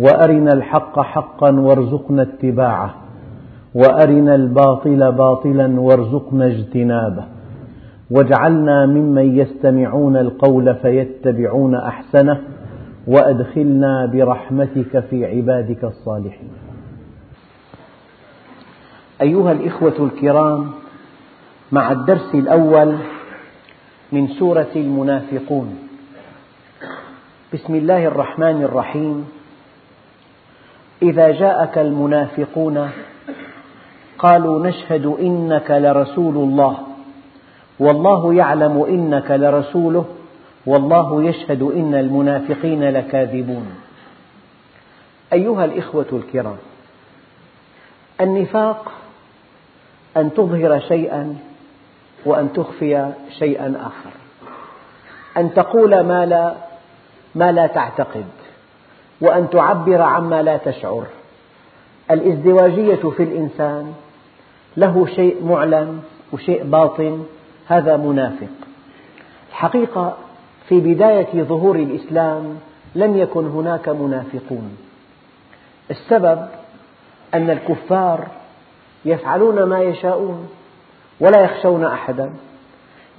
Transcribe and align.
وأرنا 0.00 0.52
الحق 0.52 1.00
حقا 1.00 1.50
وارزقنا 1.60 2.22
اتباعه 2.22 2.94
وأرنا 3.74 4.34
الباطل 4.34 5.12
باطلا 5.12 5.80
وارزقنا 5.80 6.46
اجتنابه 6.46 7.24
واجعلنا 8.10 8.86
ممن 8.86 9.38
يستمعون 9.38 10.16
القول 10.16 10.74
فيتبعون 10.74 11.74
أحسنه 11.74 12.40
وأدخلنا 13.06 14.06
برحمتك 14.06 15.00
في 15.10 15.26
عبادك 15.26 15.84
الصالحين. 15.84 16.50
أيها 19.22 19.52
الإخوة 19.52 19.94
الكرام 19.98 20.70
مع 21.72 21.92
الدرس 21.92 22.34
الأول 22.34 22.96
من 24.12 24.28
سورة 24.28 24.72
المنافقون. 24.76 25.78
بسم 27.54 27.74
الله 27.74 28.06
الرحمن 28.06 28.62
الرحيم. 28.62 29.39
إذا 31.02 31.30
جاءك 31.30 31.78
المنافقون 31.78 32.90
قالوا 34.18 34.66
نشهد 34.66 35.06
إنك 35.06 35.70
لرسول 35.70 36.36
الله 36.36 36.78
والله 37.78 38.34
يعلم 38.34 38.84
إنك 38.88 39.30
لرسوله 39.30 40.04
والله 40.66 41.22
يشهد 41.22 41.62
إن 41.62 41.94
المنافقين 41.94 42.90
لكاذبون. 42.90 43.70
أيها 45.32 45.64
الإخوة 45.64 46.06
الكرام 46.12 46.56
النفاق 48.20 48.92
أن 50.16 50.34
تظهر 50.34 50.80
شيئا 50.80 51.36
وأن 52.24 52.52
تخفي 52.52 53.12
شيئا 53.38 53.74
آخر 53.80 54.10
أن 55.36 55.54
تقول 55.54 56.00
ما 56.00 56.26
لا, 56.26 56.54
ما 57.34 57.52
لا 57.52 57.66
تعتقد. 57.66 58.24
وأن 59.20 59.50
تعبر 59.50 60.02
عما 60.02 60.42
لا 60.42 60.56
تشعر. 60.56 61.06
الازدواجية 62.10 63.10
في 63.16 63.22
الإنسان 63.22 63.94
له 64.76 65.06
شيء 65.06 65.44
معلن 65.44 66.00
وشيء 66.32 66.64
باطن 66.64 67.24
هذا 67.66 67.96
منافق. 67.96 68.48
الحقيقة 69.50 70.16
في 70.68 70.80
بداية 70.80 71.42
ظهور 71.42 71.76
الإسلام 71.76 72.58
لم 72.94 73.16
يكن 73.16 73.46
هناك 73.46 73.88
منافقون. 73.88 74.76
السبب 75.90 76.46
أن 77.34 77.50
الكفار 77.50 78.26
يفعلون 79.04 79.62
ما 79.62 79.80
يشاءون 79.80 80.48
ولا 81.20 81.40
يخشون 81.44 81.84
أحدا. 81.84 82.32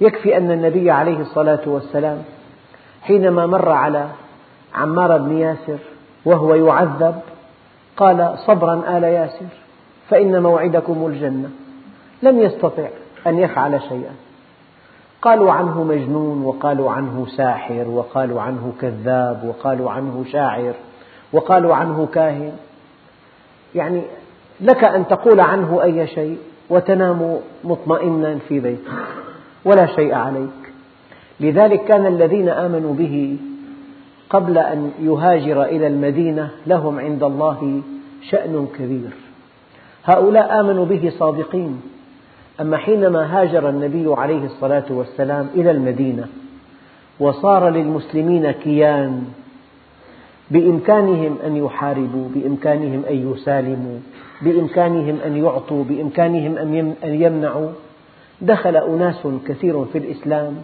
يكفي 0.00 0.36
أن 0.36 0.50
النبي 0.50 0.90
عليه 0.90 1.20
الصلاة 1.20 1.60
والسلام 1.66 2.22
حينما 3.02 3.46
مر 3.46 3.68
على 3.68 4.08
عمار 4.74 5.18
بن 5.18 5.38
ياسر 5.38 5.78
وهو 6.24 6.54
يعذب 6.54 7.14
قال 7.96 8.34
صبرا 8.46 8.98
آل 8.98 9.04
ياسر 9.04 9.46
فإن 10.08 10.42
موعدكم 10.42 11.06
الجنة. 11.06 11.50
لم 12.22 12.40
يستطع 12.40 12.88
أن 13.26 13.38
يفعل 13.38 13.80
شيئا. 13.88 14.14
قالوا 15.22 15.52
عنه 15.52 15.84
مجنون 15.84 16.44
وقالوا 16.44 16.90
عنه 16.90 17.26
ساحر 17.36 17.88
وقالوا 17.88 18.40
عنه 18.42 18.72
كذاب 18.80 19.44
وقالوا 19.44 19.90
عنه 19.90 20.24
شاعر 20.32 20.74
وقالوا 21.32 21.74
عنه 21.74 22.08
كاهن. 22.14 22.52
يعني 23.74 24.02
لك 24.60 24.84
أن 24.84 25.08
تقول 25.08 25.40
عنه 25.40 25.82
أي 25.82 26.06
شيء 26.06 26.38
وتنام 26.70 27.38
مطمئنا 27.64 28.38
في 28.48 28.60
بيتك 28.60 28.90
ولا 29.64 29.86
شيء 29.86 30.14
عليك. 30.14 30.72
لذلك 31.40 31.84
كان 31.84 32.06
الذين 32.06 32.48
آمنوا 32.48 32.94
به 32.94 33.38
قبل 34.32 34.58
أن 34.58 34.90
يهاجر 35.00 35.64
إلى 35.64 35.86
المدينة 35.86 36.50
لهم 36.66 36.98
عند 36.98 37.22
الله 37.22 37.80
شأن 38.30 38.66
كبير. 38.78 39.10
هؤلاء 40.04 40.60
آمنوا 40.60 40.84
به 40.84 41.12
صادقين. 41.18 41.80
أما 42.60 42.76
حينما 42.76 43.40
هاجر 43.40 43.68
النبي 43.68 44.14
عليه 44.14 44.44
الصلاة 44.44 44.84
والسلام 44.90 45.48
إلى 45.54 45.70
المدينة 45.70 46.28
وصار 47.20 47.68
للمسلمين 47.68 48.50
كيان 48.50 49.24
بإمكانهم 50.50 51.36
أن 51.46 51.56
يحاربوا 51.56 52.28
بإمكانهم 52.34 53.02
أن 53.10 53.32
يسالموا 53.32 53.98
بإمكانهم 54.42 55.18
أن 55.26 55.36
يعطوا 55.36 55.84
بإمكانهم 55.84 56.56
أن 57.04 57.14
يمنعوا 57.22 57.68
دخل 58.40 58.76
أناس 58.76 59.26
كثير 59.46 59.84
في 59.84 59.98
الإسلام 59.98 60.56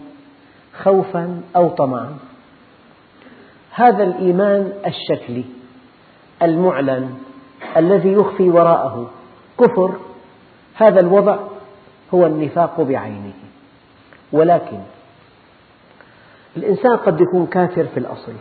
خوفا 0.83 1.41
أو 1.55 1.69
طمعا. 1.69 2.28
هذا 3.79 4.03
الإيمان 4.03 4.73
الشكلي 4.87 5.43
المعلن 6.41 7.13
الذي 7.77 8.11
يخفي 8.11 8.49
وراءه 8.49 9.09
كفر 9.59 9.95
هذا 10.75 10.99
الوضع 10.99 11.37
هو 12.13 12.25
النفاق 12.25 12.81
بعينه. 12.81 13.33
ولكن 14.31 14.79
الإنسان 16.57 16.97
قد 16.97 17.21
يكون 17.21 17.45
كافر 17.45 17.83
في 17.83 17.99
الأصل 17.99 18.33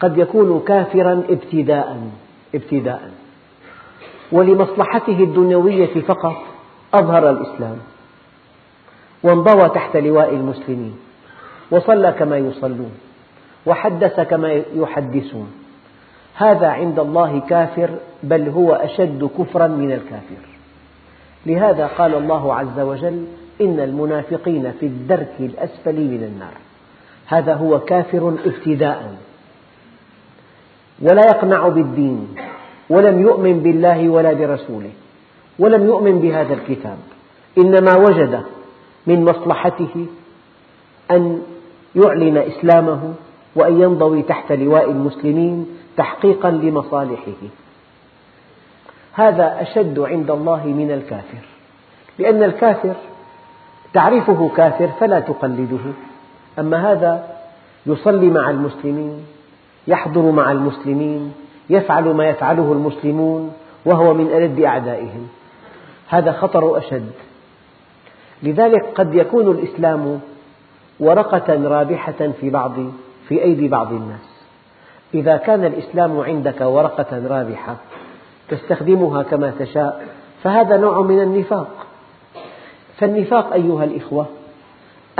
قد 0.00 0.18
يكون 0.18 0.60
كافرا 0.60 1.22
ابتداء 1.30 2.10
ابتداء. 2.54 3.10
ولمصلحته 4.32 5.18
الدنيوية 5.18 6.00
فقط 6.00 6.36
أظهر 6.94 7.30
الإسلام. 7.30 7.78
وانضوى 9.22 9.68
تحت 9.68 9.96
لواء 9.96 10.34
المسلمين 10.34 10.96
وصلى 11.70 12.12
كما 12.12 12.38
يصلون. 12.38 12.92
وحدث 13.66 14.20
كما 14.20 14.62
يحدثون. 14.74 15.52
هذا 16.34 16.66
عند 16.66 16.98
الله 16.98 17.40
كافر 17.40 17.90
بل 18.22 18.48
هو 18.48 18.72
أشد 18.72 19.30
كفرا 19.38 19.66
من 19.66 19.92
الكافر. 19.92 20.42
لهذا 21.46 21.86
قال 21.86 22.14
الله 22.14 22.54
عز 22.54 22.80
وجل 22.80 23.24
إن 23.60 23.80
المنافقين 23.80 24.72
في 24.80 24.86
الدرك 24.86 25.34
الأسفل 25.40 25.94
من 25.94 26.22
النار. 26.22 26.54
هذا 27.26 27.54
هو 27.54 27.80
كافر 27.80 28.36
ابتداء. 28.44 29.16
ولا 31.02 31.22
يقنع 31.26 31.68
بالدين 31.68 32.28
ولم 32.90 33.20
يؤمن 33.20 33.60
بالله 33.60 34.08
ولا 34.08 34.32
برسوله 34.32 34.90
ولم 35.58 35.86
يؤمن 35.86 36.18
بهذا 36.18 36.54
الكتاب. 36.54 36.98
إنما 37.58 37.96
وجد 37.96 38.42
من 39.06 39.24
مصلحته 39.24 40.06
أن 41.10 41.42
يعلن 41.96 42.38
إسلامه 42.38 43.14
وأن 43.56 43.80
ينضوي 43.82 44.22
تحت 44.22 44.52
لواء 44.52 44.90
المسلمين 44.90 45.66
تحقيقا 45.96 46.50
لمصالحه. 46.50 47.42
هذا 49.12 49.62
أشد 49.62 49.98
عند 49.98 50.30
الله 50.30 50.66
من 50.66 50.90
الكافر 50.90 51.46
لأن 52.18 52.42
الكافر 52.42 52.94
تعرفه 53.92 54.50
كافر 54.56 54.88
فلا 55.00 55.20
تقلده. 55.20 55.92
أما 56.58 56.92
هذا 56.92 57.28
يصلي 57.86 58.30
مع 58.30 58.50
المسلمين 58.50 59.26
يحضر 59.86 60.30
مع 60.30 60.52
المسلمين 60.52 61.34
يفعل 61.70 62.04
ما 62.04 62.28
يفعله 62.28 62.72
المسلمون 62.72 63.52
وهو 63.84 64.14
من 64.14 64.26
ألد 64.26 64.60
أعدائهم. 64.60 65.28
هذا 66.08 66.32
خطر 66.32 66.78
أشد. 66.78 67.10
لذلك 68.42 68.84
قد 68.94 69.14
يكون 69.14 69.50
الإسلام 69.50 70.20
ورقة 71.00 71.68
رابحة 71.68 72.30
في 72.40 72.50
بعض 72.50 72.72
في 73.28 73.42
أيدي 73.42 73.68
بعض 73.68 73.92
الناس. 73.92 74.36
إذا 75.14 75.36
كان 75.36 75.64
الإسلام 75.64 76.20
عندك 76.20 76.60
ورقة 76.60 77.26
رابحة 77.26 77.76
تستخدمها 78.48 79.22
كما 79.22 79.52
تشاء 79.58 80.06
فهذا 80.42 80.76
نوع 80.76 81.00
من 81.00 81.20
النفاق. 81.20 81.86
فالنفاق 82.98 83.52
أيها 83.52 83.84
الإخوة 83.84 84.26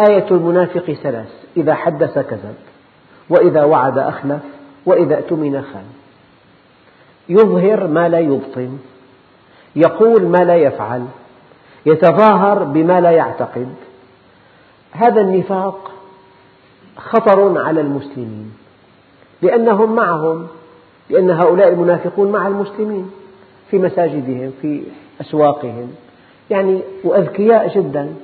آية 0.09 0.27
المنافق 0.31 0.93
ثلاث 0.93 1.33
إذا 1.57 1.75
حدث 1.75 2.19
كذب 2.19 2.55
وإذا 3.31 3.65
وعد 3.65 3.99
أخلف 3.99 4.43
وإذا 4.87 5.17
اؤتمن 5.17 5.63
خان. 5.63 5.87
يظهر 7.29 7.87
ما 7.87 8.09
لا 8.09 8.19
يبطن 8.19 8.79
يقول 9.77 10.23
ما 10.23 10.45
لا 10.45 10.57
يفعل 10.57 11.07
يتظاهر 11.87 12.65
بما 12.65 13.01
لا 13.01 13.11
يعتقد. 13.11 13.75
هذا 14.93 15.21
النفاق 15.21 15.91
خطر 16.97 17.59
على 17.59 17.81
المسلمين. 17.81 18.53
لأنهم 19.43 19.95
معهم 19.95 20.47
لأن 21.11 21.31
هؤلاء 21.31 21.69
المنافقون 21.69 22.33
مع 22.33 22.47
المسلمين 22.47 23.11
في 23.71 23.79
مساجدهم 23.79 24.53
في 24.63 24.83
أسواقهم. 25.21 25.93
يعني 26.51 26.81
وأذكياء 27.05 27.79
جدا. 27.79 28.15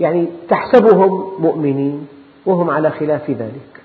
يعني 0.00 0.26
تحسبهم 0.48 1.32
مؤمنين 1.38 2.08
وهم 2.46 2.70
على 2.70 2.90
خلاف 2.90 3.30
ذلك. 3.30 3.82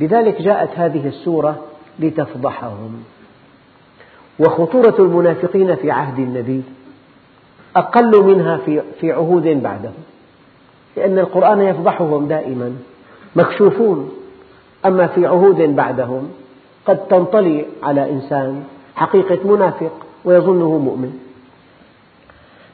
لذلك 0.00 0.42
جاءت 0.42 0.70
هذه 0.78 1.08
السورة 1.08 1.60
لتفضحهم. 1.98 3.04
وخطورة 4.38 4.94
المنافقين 4.98 5.76
في 5.76 5.90
عهد 5.90 6.18
النبي 6.18 6.62
أقل 7.76 8.24
منها 8.24 8.56
في 9.00 9.12
عهود 9.12 9.42
بعده 9.62 9.90
لأن 10.96 11.18
القرآن 11.18 11.60
يفضحهم 11.60 12.28
دائما. 12.28 12.76
مكشوفون. 13.36 14.10
أما 14.86 15.06
في 15.06 15.26
عهود 15.26 15.76
بعدهم 15.76 16.30
قد 16.86 17.08
تنطلي 17.08 17.66
على 17.82 18.10
إنسان 18.10 18.64
حقيقة 18.96 19.48
منافق 19.48 19.92
ويظنه 20.24 20.78
مؤمن. 20.78 21.20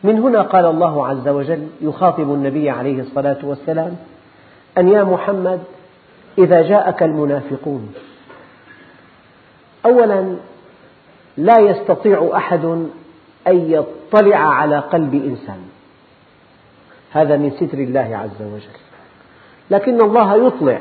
من 0.05 0.19
هنا 0.19 0.43
قال 0.43 0.67
الله 0.67 1.07
عز 1.07 1.29
وجل 1.29 1.67
يخاطب 1.81 2.35
النبي 2.35 2.71
عليه 2.71 3.01
الصلاة 3.01 3.37
والسلام 3.43 3.97
أن 4.79 4.89
يا 4.89 5.05
محمد 5.05 5.61
إذا 6.39 6.63
جاءك 6.63 7.03
المنافقون. 7.03 7.95
أولا 9.87 10.37
لا 11.37 11.59
يستطيع 11.59 12.31
أحد 12.35 12.65
أن 13.47 13.71
يطلع 13.71 14.37
على 14.37 14.79
قلب 14.79 15.15
إنسان. 15.15 15.61
هذا 17.11 17.37
من 17.37 17.51
ستر 17.51 17.79
الله 17.79 18.17
عز 18.17 18.43
وجل. 18.43 18.90
لكن 19.71 20.01
الله 20.01 20.47
يطلع. 20.47 20.81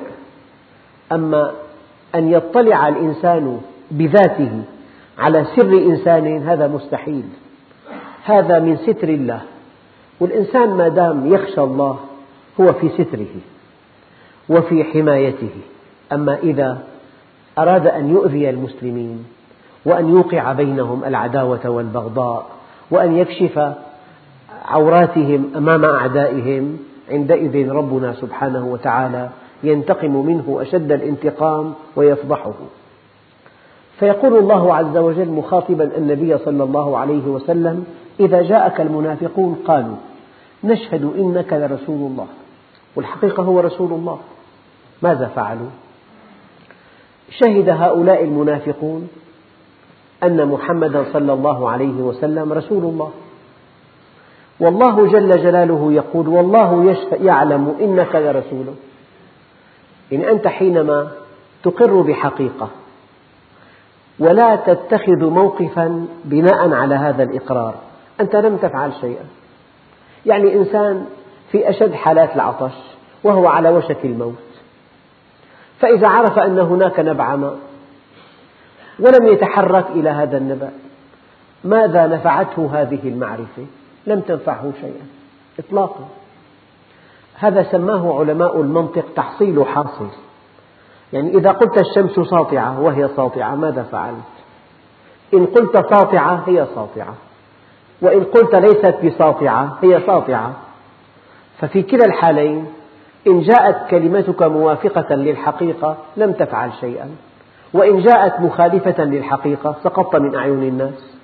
أما 1.11 1.51
أن 2.15 2.31
يطلع 2.31 2.87
الإنسان 2.87 3.61
بذاته 3.91 4.51
على 5.17 5.45
سر 5.55 5.73
إنسان 5.73 6.47
هذا 6.47 6.67
مستحيل. 6.67 7.23
هذا 8.23 8.59
من 8.59 8.77
ستر 8.77 9.09
الله. 9.09 9.41
والإنسان 10.19 10.69
ما 10.69 10.87
دام 10.87 11.33
يخشى 11.33 11.61
الله 11.61 11.99
هو 12.59 12.67
في 12.67 12.89
ستره 12.89 13.35
وفي 14.49 14.83
حمايته. 14.83 15.55
أما 16.11 16.37
إذا 16.43 16.83
أراد 17.57 17.87
أن 17.87 18.09
يؤذي 18.09 18.49
المسلمين 18.49 19.25
وأن 19.85 20.09
يوقع 20.09 20.53
بينهم 20.53 21.03
العداوة 21.03 21.69
والبغضاء 21.69 22.45
وأن 22.91 23.17
يكشف 23.17 23.73
عوراتهم 24.65 25.51
أمام 25.55 25.85
أعدائهم 25.85 26.77
عندئذ 27.09 27.69
ربنا 27.69 28.13
سبحانه 28.13 28.67
وتعالى 28.67 29.29
ينتقم 29.63 30.25
منه 30.25 30.57
أشد 30.61 30.91
الانتقام 30.91 31.73
ويفضحه. 31.95 32.53
فيقول 33.99 34.37
الله 34.37 34.75
عز 34.75 34.97
وجل 34.97 35.29
مخاطبا 35.29 35.97
النبي 35.97 36.37
صلى 36.37 36.63
الله 36.63 36.97
عليه 36.97 37.27
وسلم 37.27 37.85
إذا 38.19 38.41
جاءك 38.41 38.81
المنافقون 38.81 39.63
قالوا 39.67 39.95
نشهد 40.63 41.13
إنك 41.17 41.53
لرسول 41.53 42.11
الله 42.11 42.27
والحقيقة 42.95 43.43
هو 43.43 43.59
رسول 43.59 43.91
الله. 43.93 44.19
ماذا 45.01 45.31
فعلوا؟ 45.35 45.69
شهد 47.29 47.69
هؤلاء 47.69 48.23
المنافقون 48.23 49.07
أن 50.23 50.47
محمدا 50.47 51.05
صلى 51.13 51.33
الله 51.33 51.69
عليه 51.69 52.01
وسلم 52.01 52.53
رسول 52.53 52.83
الله. 52.83 53.11
والله 54.59 55.07
جل 55.07 55.43
جلاله 55.43 55.91
يقول 55.93 56.27
والله 56.27 56.97
يعلم 57.21 57.75
إنك 57.81 58.15
لرسوله 58.15 58.75
يعني 60.11 60.31
أنت 60.31 60.47
حينما 60.47 61.11
تقر 61.63 62.01
بحقيقة 62.01 62.69
ولا 64.19 64.55
تتخذ 64.55 65.25
موقفا 65.25 66.05
بناء 66.25 66.73
على 66.73 66.95
هذا 66.95 67.23
الإقرار 67.23 67.75
أنت 68.19 68.35
لم 68.35 68.57
تفعل 68.57 68.91
شيئا. 69.01 69.25
يعني 70.25 70.53
إنسان 70.53 71.05
في 71.51 71.69
أشد 71.69 71.93
حالات 71.93 72.35
العطش 72.35 72.73
وهو 73.23 73.47
على 73.47 73.69
وشك 73.69 74.05
الموت. 74.05 74.33
فإذا 75.79 76.07
عرف 76.07 76.39
أن 76.39 76.59
هناك 76.59 76.99
نبع 76.99 77.35
ماء 77.35 77.57
ولم 78.99 79.27
يتحرك 79.27 79.85
إلى 79.95 80.09
هذا 80.09 80.37
النبع 80.37 80.69
ماذا 81.63 82.07
نفعته 82.07 82.69
هذه 82.73 82.99
المعرفة؟ 83.03 83.65
لم 84.09 84.19
تنفعه 84.19 84.71
شيئا 84.81 85.05
إطلاقا. 85.59 86.07
هذا 87.35 87.63
سماه 87.63 88.19
علماء 88.19 88.61
المنطق 88.61 89.05
تحصيل 89.15 89.65
حاصل. 89.65 90.09
يعني 91.13 91.37
إذا 91.37 91.51
قلت 91.51 91.81
الشمس 91.81 92.27
ساطعة 92.29 92.79
وهي 92.79 93.09
ساطعة 93.15 93.55
ماذا 93.55 93.83
فعلت؟ 93.83 94.33
إن 95.33 95.45
قلت 95.45 95.77
ساطعة 95.95 96.43
هي 96.47 96.67
ساطعة 96.75 97.13
وإن 98.01 98.23
قلت 98.23 98.55
ليست 98.55 98.95
بساطعة 99.03 99.77
هي 99.83 100.01
ساطعة. 100.07 100.53
ففي 101.59 101.81
كلا 101.81 102.05
الحالين 102.05 102.65
إن 103.27 103.41
جاءت 103.41 103.89
كلمتك 103.89 104.43
موافقة 104.43 105.15
للحقيقة 105.15 105.97
لم 106.17 106.31
تفعل 106.31 106.71
شيئا 106.81 107.11
وإن 107.73 108.01
جاءت 108.01 108.39
مخالفة 108.39 109.03
للحقيقة 109.03 109.75
سقطت 109.83 110.15
من 110.15 110.35
أعين 110.35 110.63
الناس. 110.63 111.17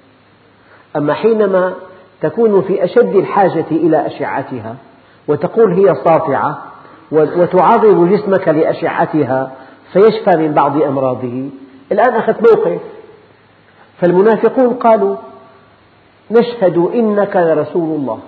أما 0.96 1.14
حينما 1.14 1.74
تكون 2.22 2.62
في 2.62 2.84
أشد 2.84 3.16
الحاجة 3.16 3.66
إلى 3.72 4.08
أشعتها 4.08 4.76
وتقول 5.28 5.74
هي 5.74 5.96
ساطعة 5.96 6.62
وتعرض 7.12 8.10
جسمك 8.10 8.48
لأشعتها 8.48 9.52
فيشفى 9.94 10.38
من 10.38 10.54
بعض 10.54 10.82
أمراضه. 10.82 11.50
الآن 11.92 12.14
أخذت 12.14 12.58
موقف. 12.58 12.82
فالمنافقون 14.02 14.74
قالوا 14.74 15.16
نشهد 16.32 16.78
إنك 16.78 17.36
لرسول 17.36 18.00
الله. 18.00 18.20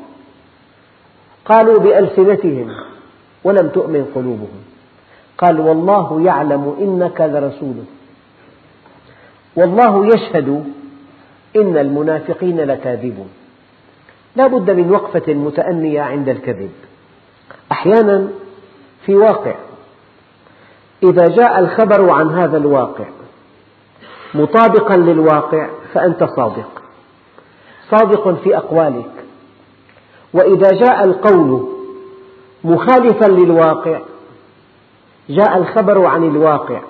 قالوا 1.45 1.79
بألسنتهم 1.79 2.71
ولم 3.43 3.69
تؤمن 3.69 4.05
قلوبهم. 4.15 4.63
قال 5.37 5.59
والله 5.59 6.21
يعلم 6.21 6.75
إنك 6.79 7.21
لرسوله 7.21 7.85
والله 9.55 10.07
يشهد 10.07 10.73
إن 11.55 11.77
المنافقين 11.77 12.57
لكاذبون. 12.57 13.29
لا 14.37 14.47
بد 14.47 14.71
من 14.71 14.91
وقفة 14.91 15.33
متأنية 15.33 16.01
عند 16.01 16.29
الكذب. 16.29 16.71
أحيانا 17.71 18.27
في 19.05 19.15
واقع. 19.15 19.55
إذا 21.03 21.27
جاء 21.27 21.59
الخبر 21.59 22.09
عن 22.09 22.29
هذا 22.29 22.57
الواقع 22.57 23.05
مطابقا 24.33 24.97
للواقع 24.97 25.67
فأنت 25.93 26.23
صادق. 26.23 26.81
صادق 27.91 28.43
في 28.43 28.57
أقوالك. 28.57 29.11
وإذا 30.33 30.69
جاء 30.69 31.03
القول 31.03 31.67
مخالفا 32.63 33.25
للواقع 33.25 33.99
جاء 35.29 35.57
الخبر 35.57 36.05
عن 36.05 36.23
الواقع 36.23 36.81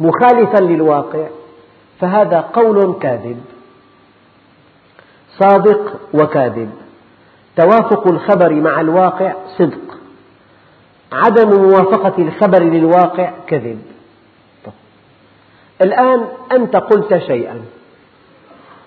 مخالفا 0.00 0.64
للواقع 0.64 1.26
فهذا 2.00 2.40
قول 2.40 2.94
كاذب. 3.00 3.40
صادق 5.38 6.00
وكاذب. 6.14 6.87
توافق 7.58 8.08
الخبر 8.08 8.52
مع 8.52 8.80
الواقع 8.80 9.32
صدق. 9.58 9.98
عدم 11.12 11.62
موافقة 11.62 12.22
الخبر 12.22 12.62
للواقع 12.62 13.30
كذب. 13.46 13.82
الآن 15.80 16.24
أنت 16.52 16.76
قلت 16.76 17.18
شيئا. 17.18 17.60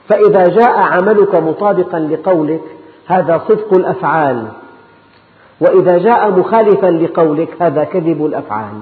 فإذا 0.10 0.44
جاء 0.44 0.80
عملك 0.80 1.36
مطابقا 1.36 2.00
لقولك 2.00 2.62
هذا 3.08 3.42
صدق 3.48 3.74
الأفعال. 3.74 4.48
وإذا 5.62 5.98
جاء 5.98 6.32
مخالفا 6.32 6.88
لقولك 6.88 7.62
هذا 7.62 7.84
كذب 7.84 8.26
الأفعال. 8.26 8.82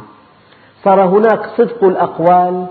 صار 0.83 1.01
هناك 1.01 1.49
صدق 1.57 1.83
الأقوال 1.83 2.65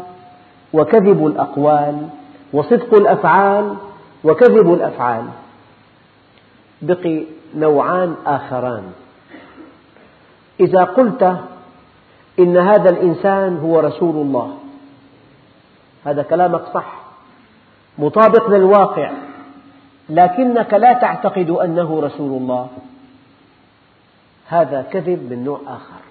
وكذب 0.72 1.26
الأقوال 1.26 2.08
وصدق 2.52 2.94
الأفعال 2.94 3.74
وكذب 4.24 4.74
الأفعال. 4.74 5.24
بقي 6.82 7.24
نوعان 7.54 8.16
آخران. 8.26 8.92
إذا 10.60 10.84
قلت 10.84 11.38
إن 12.38 12.56
هذا 12.56 12.90
الإنسان 12.90 13.58
هو 13.58 13.80
رسول 13.80 14.14
الله 14.16 14.58
هذا 16.04 16.22
كلامك 16.22 16.62
صح 16.74 16.94
مطابق 17.98 18.50
للواقع 18.50 19.10
لكنك 20.08 20.74
لا 20.74 20.92
تعتقد 20.92 21.50
أنه 21.50 22.00
رسول 22.00 22.42
الله 22.42 22.68
هذا 24.48 24.82
كذب 24.82 25.32
من 25.32 25.44
نوع 25.44 25.60
آخر. 25.66 26.02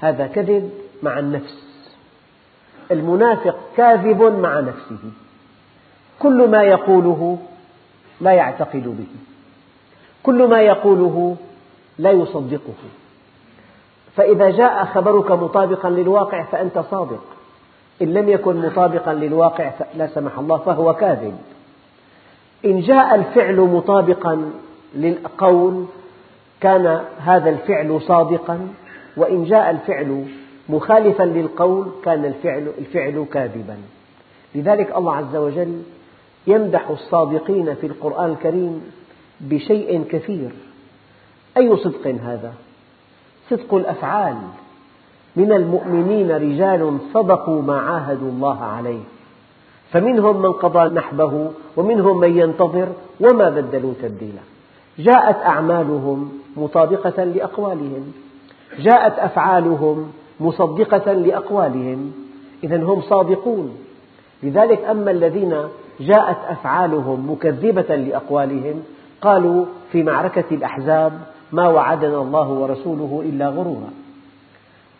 هذا 0.00 0.26
كذب 0.26 0.70
مع 1.02 1.18
النفس. 1.18 1.62
المنافق 2.90 3.56
كاذب 3.76 4.22
مع 4.22 4.60
نفسه. 4.60 5.10
كل 6.18 6.50
ما 6.50 6.62
يقوله 6.62 7.38
لا 8.20 8.32
يعتقد 8.32 8.82
به. 8.82 9.31
كل 10.22 10.48
ما 10.48 10.60
يقوله 10.60 11.36
لا 11.98 12.10
يصدقه. 12.10 12.82
فإذا 14.16 14.50
جاء 14.50 14.84
خبرك 14.84 15.30
مطابقا 15.30 15.90
للواقع 15.90 16.44
فأنت 16.44 16.78
صادق. 16.78 17.24
إن 18.02 18.14
لم 18.14 18.28
يكن 18.28 18.56
مطابقا 18.56 19.14
للواقع 19.14 19.70
لا 19.96 20.06
سمح 20.06 20.38
الله 20.38 20.56
فهو 20.56 20.94
كاذب. 20.94 21.38
إن 22.64 22.80
جاء 22.80 23.14
الفعل 23.14 23.56
مطابقا 23.56 24.50
للقول 24.94 25.84
كان 26.60 27.00
هذا 27.18 27.50
الفعل 27.50 28.00
صادقا. 28.02 28.68
وإن 29.16 29.44
جاء 29.44 29.70
الفعل 29.70 30.24
مخالفا 30.68 31.22
للقول 31.22 31.86
كان 32.04 32.24
الفعل, 32.24 32.72
الفعل 32.78 33.26
كاذبا. 33.32 33.76
لذلك 34.54 34.96
الله 34.96 35.16
عز 35.16 35.36
وجل 35.36 35.82
يمدح 36.46 36.88
الصادقين 36.90 37.74
في 37.74 37.86
القرآن 37.86 38.30
الكريم 38.30 38.92
بشيء 39.42 40.04
كثير. 40.10 40.50
أي 41.56 41.76
صدق 41.76 42.06
هذا؟ 42.06 42.52
صدق 43.50 43.74
الأفعال. 43.74 44.36
من 45.36 45.52
المؤمنين 45.52 46.30
رجال 46.30 46.98
صدقوا 47.14 47.62
ما 47.62 47.80
عاهدوا 47.80 48.28
الله 48.28 48.64
عليه. 48.64 49.00
فمنهم 49.90 50.42
من 50.42 50.52
قضى 50.52 50.94
نحبه 50.94 51.50
ومنهم 51.76 52.20
من 52.20 52.38
ينتظر 52.38 52.88
وما 53.20 53.50
بدلوا 53.50 53.94
تبديلا. 54.02 54.42
جاءت 54.98 55.36
أعمالهم 55.36 56.32
مطابقة 56.56 57.24
لأقوالهم. 57.24 58.12
جاءت 58.78 59.18
أفعالهم 59.18 60.12
مصدقة 60.40 61.12
لأقوالهم. 61.12 62.12
إذا 62.64 62.76
هم 62.76 63.00
صادقون. 63.00 63.76
لذلك 64.42 64.84
أما 64.84 65.10
الذين 65.10 65.54
جاءت 66.00 66.38
أفعالهم 66.48 67.30
مكذبة 67.30 67.96
لأقوالهم 67.96 68.82
قالوا 69.22 69.66
في 69.92 70.02
معركة 70.02 70.44
الأحزاب 70.50 71.20
ما 71.52 71.68
وعدنا 71.68 72.22
الله 72.22 72.48
ورسوله 72.48 73.22
إلا 73.26 73.48
غرورا. 73.48 73.90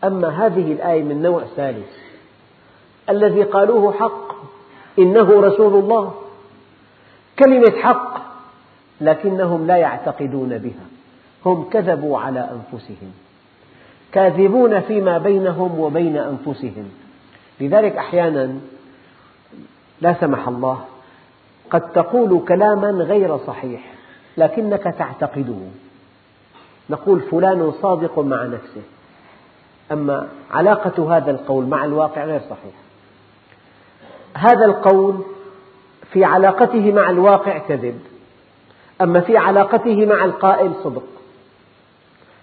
أما 0.05 0.47
هذه 0.47 0.73
الآية 0.73 1.03
من 1.03 1.23
نوع 1.23 1.45
ثالث 1.57 1.91
الذي 3.11 3.43
قالوه 3.43 3.93
حق 3.93 4.33
إنه 4.99 5.41
رسول 5.41 5.75
الله. 5.75 6.15
كلمة 7.39 7.71
حق 7.71 8.23
لكنهم 9.01 9.67
لا 9.67 9.77
يعتقدون 9.77 10.59
بها 10.59 10.87
هم 11.47 11.69
كذبوا 11.71 12.19
على 12.19 12.41
أنفسهم 12.41 13.13
كاذبون 14.13 14.81
فيما 14.81 15.19
بينهم 15.19 15.81
وبين 15.81 16.17
أنفسهم. 16.17 16.91
لذلك 17.61 17.97
أحيانا 17.97 18.55
لا 20.01 20.15
سمح 20.21 20.49
الله 20.49 20.85
قد 21.71 21.93
تقول 21.93 22.41
كلاما 22.49 22.91
غير 22.91 23.39
صحيح 23.39 23.92
لكنك 24.37 24.83
تعتقده. 24.83 25.59
نقول 26.91 27.21
فلان 27.21 27.73
صادق 27.83 28.19
مع 28.19 28.45
نفسه. 28.45 28.83
أما 29.93 30.29
علاقة 30.51 31.17
هذا 31.17 31.31
القول 31.31 31.67
مع 31.67 31.85
الواقع 31.85 32.25
غير 32.25 32.41
صحيح. 32.41 32.75
هذا 34.35 34.65
القول 34.65 35.23
في 36.13 36.25
علاقته 36.25 36.93
مع 36.93 37.11
الواقع 37.11 37.59
كذب. 37.59 38.01
أما 39.01 39.21
في 39.21 39.37
علاقته 39.37 40.07
مع 40.07 40.25
القائل 40.25 40.73
صدق. 40.85 41.05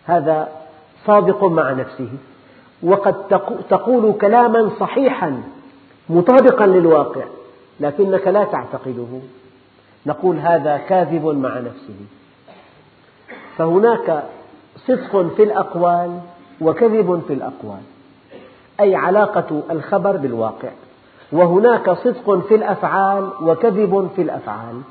هذا 0.06 0.50
صادق 1.06 1.44
مع 1.44 1.72
نفسه. 1.72 2.10
وقد 2.84 3.28
تقول 3.70 4.14
كلاما 4.14 4.72
صحيحا 4.80 5.44
مطابقا 6.10 6.68
للواقع 6.68 7.24
لكنك 7.80 8.28
لا 8.28 8.44
تعتقده. 8.44 9.22
نقول 10.06 10.38
هذا 10.40 10.78
كاذب 10.78 11.26
مع 11.26 11.60
نفسه. 11.60 11.96
فهناك 13.58 14.24
صدق 14.88 15.36
في 15.36 15.44
الأقوال 15.44 16.20
وكذب 16.62 17.22
في 17.28 17.34
الأقوال 17.34 17.82
أي 18.80 18.96
علاقة 18.96 19.64
الخبر 19.72 20.18
بالواقع. 20.18 20.70
وهناك 21.32 21.92
صدق 21.92 22.48
في 22.48 22.56
الأفعال 22.56 23.30
وكذب 23.42 24.10
في 24.16 24.22
الأفعال 24.22 24.82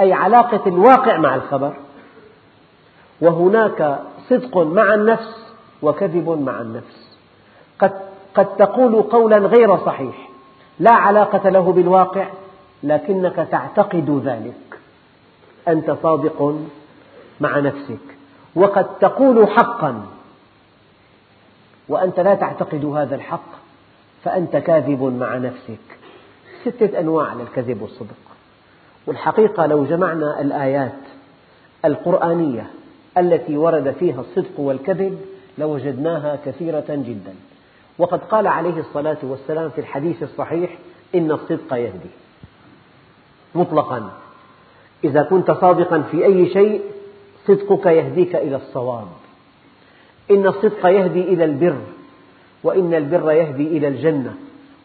أي 0.00 0.12
علاقة 0.12 0.60
الواقع 0.66 1.16
مع 1.16 1.34
الخبر. 1.34 1.72
وهناك 3.20 4.00
صدق 4.28 4.58
مع 4.58 4.94
النفس 4.94 5.54
وكذب 5.82 6.42
مع 6.46 6.60
النفس. 6.60 7.16
قد, 7.78 7.92
قد 8.34 8.56
تقول 8.56 9.02
قولا 9.02 9.38
غير 9.38 9.76
صحيح 9.76 10.28
لا 10.78 10.92
علاقة 10.92 11.48
له 11.48 11.72
بالواقع 11.72 12.26
لكنك 12.84 13.48
تعتقد 13.50 14.22
ذلك. 14.24 14.78
أنت 15.68 15.96
صادق 16.02 16.58
مع 17.40 17.58
نفسك 17.58 18.16
وقد 18.54 18.98
تقول 18.98 19.48
حقا. 19.48 20.06
وأنت 21.88 22.20
لا 22.20 22.34
تعتقد 22.34 22.84
هذا 22.84 23.14
الحق 23.14 23.48
فأنت 24.24 24.56
كاذب 24.56 25.02
مع 25.02 25.36
نفسك. 25.36 25.98
ستة 26.64 27.00
أنواع 27.00 27.34
للكذب 27.34 27.82
والصدق. 27.82 28.16
والحقيقة 29.06 29.66
لو 29.66 29.84
جمعنا 29.84 30.40
الآيات 30.40 31.00
القرآنية 31.84 32.66
التي 33.18 33.56
ورد 33.56 33.90
فيها 33.90 34.20
الصدق 34.20 34.60
والكذب 34.60 35.20
لوجدناها 35.58 36.38
كثيرة 36.46 36.84
جدا. 36.88 37.34
وقد 37.98 38.20
قال 38.20 38.46
عليه 38.46 38.80
الصلاة 38.80 39.18
والسلام 39.22 39.70
في 39.70 39.80
الحديث 39.80 40.22
الصحيح 40.22 40.78
إن 41.14 41.30
الصدق 41.30 41.74
يهدي. 41.74 42.23
مطلقا. 43.54 44.10
إذا 45.04 45.22
كنت 45.22 45.50
صادقا 45.50 46.00
في 46.10 46.24
أي 46.24 46.48
شيء 46.48 46.80
صدقك 47.46 47.86
يهديك 47.86 48.36
إلى 48.36 48.56
الصواب. 48.56 49.06
إن 50.30 50.46
الصدق 50.46 50.86
يهدي 50.86 51.20
إلى 51.20 51.44
البر 51.44 51.76
وإن 52.64 52.94
البر 52.94 53.32
يهدي 53.32 53.66
إلى 53.66 53.88
الجنة. 53.88 54.34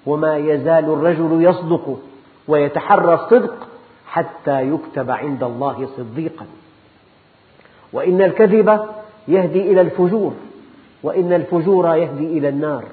وما 0.05 0.37
يزال 0.37 0.85
الرجل 0.85 1.43
يصدق 1.43 1.99
ويتحرى 2.47 3.13
الصدق 3.13 3.67
حتى 4.07 4.61
يكتب 4.61 5.11
عند 5.11 5.43
الله 5.43 5.89
صديقا. 5.97 6.45
وإن 7.93 8.21
الكذب 8.21 8.79
يهدي 9.27 9.71
إلى 9.71 9.81
الفجور 9.81 10.33
وإن 11.03 11.33
الفجور 11.33 11.95
يهدي 11.95 12.37
إلى 12.37 12.49
النار. 12.49 12.83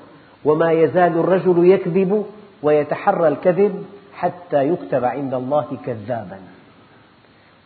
وما 0.44 0.72
يزال 0.72 1.18
الرجل 1.18 1.70
يكذب 1.70 2.26
ويتحرى 2.62 3.28
الكذب 3.28 3.84
حتى 4.16 4.68
يكتب 4.68 5.04
عند 5.04 5.34
الله 5.34 5.78
كذابا. 5.86 6.38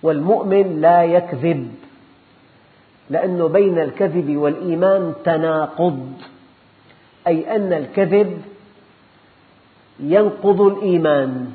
والمؤمن 0.02 0.80
لا 0.80 1.04
يكذب 1.04 1.70
لأن 3.10 3.48
بين 3.48 3.78
الكذب 3.78 4.36
والإيمان 4.36 5.14
تناقض 5.24 6.12
أي 7.26 7.56
أن 7.56 7.72
الكذب 7.72 8.42
ينقض 10.00 10.60
الإيمان 10.60 11.52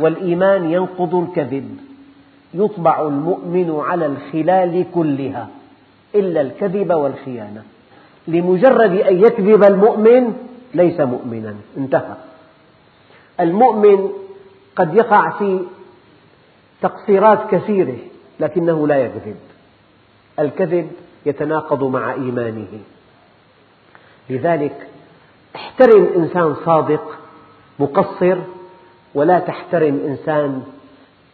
والإيمان 0.00 0.70
ينقض 0.70 1.14
الكذب. 1.14 1.76
يطبع 2.54 3.06
المؤمن 3.06 3.80
على 3.80 4.06
الخلال 4.06 4.84
كلها 4.94 5.48
إلا 6.14 6.40
الكذب 6.40 6.92
والخيانة. 6.92 7.62
لمجرد 8.28 8.92
أن 8.96 9.20
يكذب 9.20 9.64
المؤمن 9.64 10.34
ليس 10.74 11.00
مؤمنا. 11.00 11.54
انتهى. 11.76 12.31
المؤمن 13.40 14.12
قد 14.76 14.94
يقع 14.94 15.30
في 15.30 15.60
تقصيرات 16.82 17.50
كثيرة 17.50 17.98
لكنه 18.40 18.88
لا 18.88 18.96
يكذب. 18.96 19.36
الكذب 20.38 20.92
يتناقض 21.26 21.84
مع 21.84 22.12
إيمانه. 22.12 22.80
لذلك 24.30 24.88
احترم 25.56 26.06
إنسان 26.16 26.56
صادق 26.64 27.18
مقصر 27.78 28.38
ولا 29.14 29.38
تحترم 29.38 30.00
إنسان 30.06 30.62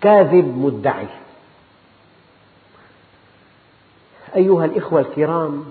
كاذب 0.00 0.58
مدعي. 0.58 1.08
أيها 4.36 4.64
الإخوة 4.64 5.00
الكرام 5.00 5.64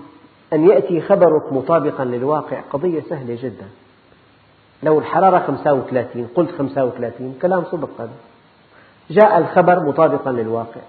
أن 0.52 0.68
يأتي 0.68 1.00
خبرك 1.00 1.52
مطابقا 1.52 2.04
للواقع 2.04 2.60
قضية 2.60 3.02
سهلة 3.08 3.38
جدا. 3.42 3.68
لو 4.82 4.98
الحرارة 4.98 5.38
35 5.38 6.28
قلت 6.34 6.50
35 6.58 7.38
كلام 7.42 7.64
صدق 7.64 7.90
هذا 8.00 8.10
جاء 9.10 9.38
الخبر 9.38 9.80
مطابقا 9.80 10.32
للواقع. 10.32 10.80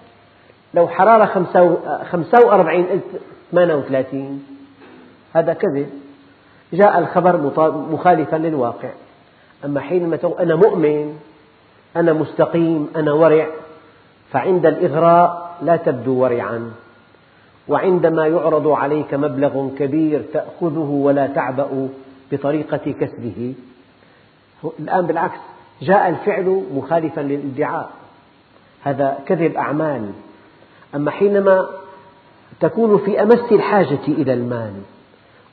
لو 0.74 0.88
حرارة 0.88 1.26
45 2.12 2.86
قلت 2.86 3.04
38 3.52 4.46
هذا 5.34 5.54
كذب. 5.54 5.90
جاء 6.74 7.00
الخبر 7.00 7.38
مخالفا 7.92 8.36
للواقع. 8.36 8.90
أما 9.66 9.80
حينما 9.80 10.16
تقول 10.16 10.40
أنا 10.40 10.56
مؤمن 10.56 11.20
أنا 11.96 12.14
مستقيم 12.14 12.90
أنا 12.96 13.14
ورع 13.14 13.48
فعند 14.32 14.66
الإغراء 14.66 15.58
لا 15.62 15.76
تبدو 15.76 16.24
ورعا. 16.24 16.72
وعندما 17.68 18.28
يعرض 18.28 18.68
عليك 18.68 19.14
مبلغ 19.14 19.70
كبير 19.78 20.22
تأخذه 20.34 21.02
ولا 21.04 21.28
تعبأ 21.28 21.90
بطريقة 22.32 22.92
كسبه. 23.00 23.54
الآن 24.80 25.06
بالعكس 25.08 25.40
جاء 25.82 26.10
الفعل 26.10 26.64
مخالفا 26.74 27.22
للادعاء. 27.22 27.90
هذا 28.84 29.20
كذب 29.26 29.56
أعمال 29.56 30.12
أما 30.96 31.12
حينما 31.12 31.68
تكون 32.60 32.98
في 32.98 33.22
أمس 33.22 33.52
الحاجة 33.52 34.08
إلى 34.08 34.34
المال 34.34 34.74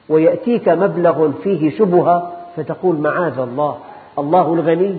ويأتيك 0.08 0.68
مبلغ 0.68 1.32
فيه 1.32 1.78
شبهة 1.78 2.32
فتقول 2.56 2.96
معاذ 2.96 3.38
الله 3.38 3.78
الله 4.18 4.54
الغني 4.54 4.98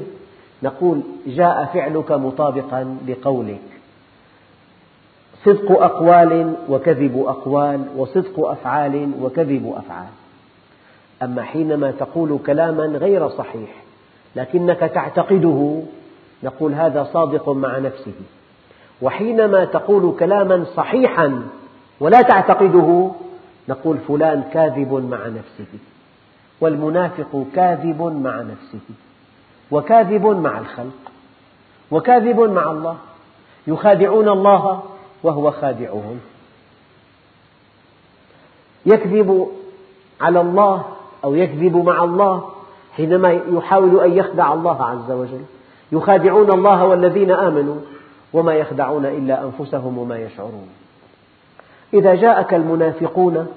نقول 0.64 1.02
جاء 1.28 1.66
فعلك 1.74 2.12
مطابقا 2.12 2.98
لقولك. 3.08 3.60
صدق 5.46 5.82
أقوال 5.82 6.56
وكذب 6.70 7.24
أقوال 7.28 7.86
وصدق 7.98 8.48
أفعال 8.48 9.12
وكذب 9.22 9.74
أفعال. 9.78 10.08
أما 11.24 11.44
حينما 11.44 11.92
تقول 11.92 12.40
كلاما 12.46 12.86
غير 12.86 13.30
صحيح 13.30 13.70
لكنك 14.38 14.80
تعتقده. 14.80 15.82
نقول 16.44 16.74
هذا 16.74 17.10
صادق 17.14 17.50
مع 17.50 17.78
نفسه. 17.78 18.14
وحينما 19.02 19.66
تقول 19.66 20.16
كلاما 20.20 20.66
صحيحا 20.76 21.42
ولا 22.00 22.22
تعتقده 22.22 23.12
نقول 23.70 23.98
فلان 24.08 24.44
كاذب 24.54 24.94
مع 24.94 25.28
نفسه. 25.28 25.80
والمنافق 26.62 27.46
كاذب 27.56 28.02
مع 28.02 28.42
نفسه. 28.42 28.86
وكاذب 29.72 30.26
مع 30.26 30.60
الخلق. 30.60 31.12
وكاذب 31.92 32.40
مع 32.40 32.72
الله. 32.72 32.98
يخادعون 33.68 34.30
الله 34.30 34.84
وهو 35.24 35.52
خادعهم. 35.52 36.20
يكذب 38.86 39.48
على 40.22 40.42
الله 40.42 40.86
أو 41.24 41.36
يكذب 41.36 41.76
مع 41.76 42.04
الله 42.04 42.57
حينما 42.98 43.40
يحاول 43.52 44.00
أن 44.00 44.18
يخدع 44.18 44.54
الله 44.54 44.86
عز 44.86 45.12
وجل. 45.12 45.42
يخادعون 45.92 46.52
الله 46.52 46.86
والذين 46.86 47.32
آمنوا 47.32 47.76
وما 48.34 48.54
يخدعون 48.54 49.06
إلا 49.06 49.44
أنفسهم 49.44 49.98
وما 49.98 50.18
يشعرون. 50.18 50.70
إذا 51.94 52.16
جاءك 52.16 52.54
المنافقون 52.54 53.48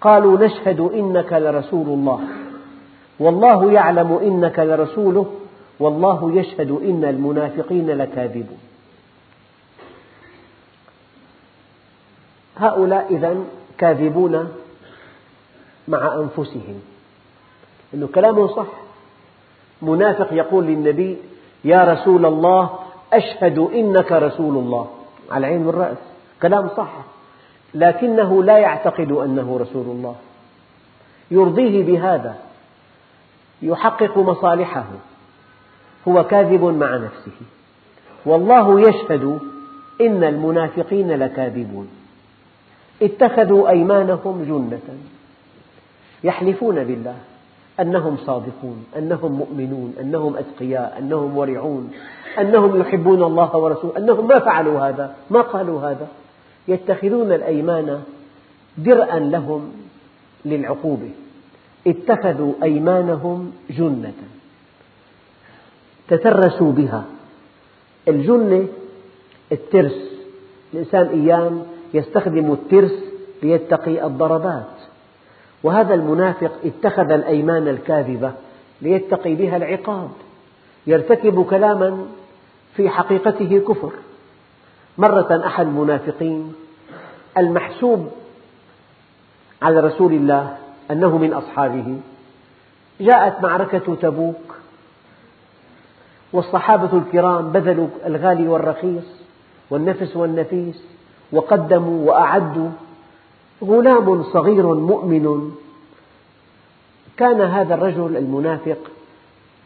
قالوا 0.00 0.38
نشهد 0.38 0.80
إنك 0.80 1.32
لرسول 1.32 1.86
الله. 1.86 2.20
والله 3.20 3.72
يعلم 3.72 4.18
إنك 4.22 4.58
لرسوله 4.58 5.26
والله 5.80 6.32
يشهد 6.34 6.70
إن 6.70 7.04
المنافقين 7.04 7.90
لكاذبون. 7.90 8.58
هؤلاء 12.56 13.06
إذا 13.10 13.36
كاذبون 13.78 14.48
مع 15.88 16.14
أنفسهم. 16.14 16.80
إنه 17.94 18.06
كلامه 18.06 18.48
صح. 18.48 18.66
منافق 19.82 20.32
يقول 20.32 20.64
للنبي 20.64 21.16
يا 21.64 21.84
رسول 21.84 22.26
الله 22.26 22.78
أشهد 23.12 23.58
إنك 23.58 24.12
رسول 24.12 24.56
الله. 24.56 24.90
على 25.30 25.46
العين 25.46 25.66
والرأس. 25.66 25.98
كلام 26.42 26.68
صح. 26.76 26.92
لكنه 27.74 28.44
لا 28.44 28.58
يعتقد 28.58 29.12
أنه 29.12 29.58
رسول 29.58 29.86
الله. 29.86 30.14
يرضيه 31.30 31.84
بهذا. 31.84 32.36
يحقق 33.62 34.18
مصالحه. 34.18 34.86
هو 36.08 36.24
كاذب 36.24 36.64
مع 36.64 36.96
نفسه. 36.96 37.32
والله 38.26 38.80
يشهد 38.80 39.38
إن 40.00 40.24
المنافقين 40.24 41.12
لكاذبون. 41.12 41.88
اتخذوا 43.02 43.68
أيمانهم 43.68 44.44
جنة. 44.48 44.98
يحلفون 46.24 46.84
بالله. 46.84 47.16
أنهم 47.80 48.16
صادقون 48.16 48.84
أنهم 48.98 49.32
مؤمنون 49.32 49.94
أنهم 50.00 50.36
أتقياء 50.36 50.98
أنهم 50.98 51.36
ورعون 51.36 51.90
أنهم 52.38 52.80
يحبون 52.80 53.22
الله 53.22 53.56
ورسوله 53.56 53.96
أنهم 53.96 54.28
ما 54.28 54.38
فعلوا 54.38 54.88
هذا 54.88 55.14
ما 55.30 55.40
قالوا 55.40 55.80
هذا. 55.80 56.08
يتخذون 56.68 57.32
الأيمان 57.32 58.02
درءا 58.78 59.18
لهم 59.18 59.72
للعقوبة. 60.44 61.10
اتخذوا 61.86 62.52
أيمانهم 62.62 63.52
جنة. 63.70 64.12
تترسوا 66.08 66.72
بها. 66.72 67.04
الجنة 68.08 68.68
الترس. 69.52 70.12
الإنسان 70.74 71.06
أيام 71.06 71.62
يستخدم 71.94 72.52
الترس 72.52 72.94
ليتقي 73.42 74.06
الضربات. 74.06 74.75
وهذا 75.66 75.94
المنافق 75.94 76.52
اتخذ 76.64 77.10
الأيمان 77.10 77.68
الكاذبة 77.68 78.32
ليتقي 78.82 79.34
بها 79.34 79.56
العقاب 79.56 80.10
يرتكب 80.86 81.44
كلاما 81.44 82.06
في 82.76 82.88
حقيقته 82.88 83.58
كفر. 83.68 83.92
مرة 84.98 85.46
أحد 85.46 85.66
المنافقين 85.66 86.54
المحسوب 87.38 88.10
على 89.62 89.80
رسول 89.80 90.12
الله 90.12 90.56
أنه 90.90 91.18
من 91.18 91.32
أصحابه 91.32 91.96
جاءت 93.00 93.42
معركة 93.42 93.94
تبوك 93.94 94.56
والصحابة 96.32 96.98
الكرام 96.98 97.52
بذلوا 97.52 97.88
الغالي 98.06 98.48
والرخيص 98.48 99.04
والنفس 99.70 100.16
والنفيس 100.16 100.82
وقدموا 101.32 102.08
وأعدوا 102.08 102.70
غلام 103.64 104.22
صغير 104.22 104.74
مؤمن. 104.74 105.52
كان 107.16 107.40
هذا 107.40 107.74
الرجل 107.74 108.16
المنافق 108.16 108.78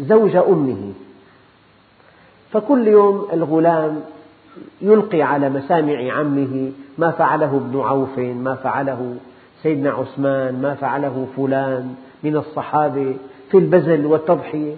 زوج 0.00 0.36
أمه. 0.36 0.92
فكل 2.52 2.88
يوم 2.88 3.28
الغلام 3.32 4.00
يلقي 4.82 5.22
على 5.22 5.50
مسامع 5.50 6.12
عمه 6.12 6.72
ما 6.98 7.10
فعله 7.10 7.56
ابن 7.56 7.80
عوف 7.80 8.18
ما 8.18 8.54
فعله 8.54 9.16
سيدنا 9.62 9.90
عثمان 9.90 10.62
ما 10.62 10.74
فعله 10.74 11.26
فلان 11.36 11.94
من 12.22 12.36
الصحابة 12.36 13.16
في 13.50 13.58
البذل 13.58 14.06
والتضحية. 14.06 14.74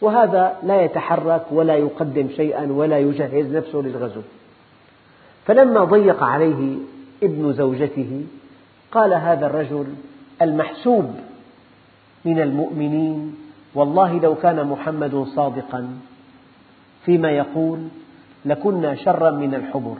وهذا 0.00 0.56
لا 0.62 0.82
يتحرك 0.82 1.42
ولا 1.50 1.76
يقدم 1.76 2.28
شيئا 2.36 2.72
ولا 2.72 2.98
يجهز 2.98 3.56
نفسه 3.56 3.78
للغزو. 3.78 4.20
فلما 5.46 5.84
ضيق 5.84 6.22
عليه 6.22 6.76
ابن 7.22 7.52
زوجته 7.52 8.24
قال 8.92 9.14
هذا 9.14 9.46
الرجل 9.46 9.86
المحسوب 10.42 11.14
من 12.24 12.40
المؤمنين 12.40 13.36
والله 13.74 14.18
لو 14.18 14.34
كان 14.34 14.66
محمد 14.66 15.26
صادقا 15.36 15.98
فيما 17.04 17.30
يقول 17.30 17.78
لكنا 18.44 18.94
شرا 18.94 19.30
من 19.30 19.54
الحبر. 19.54 19.96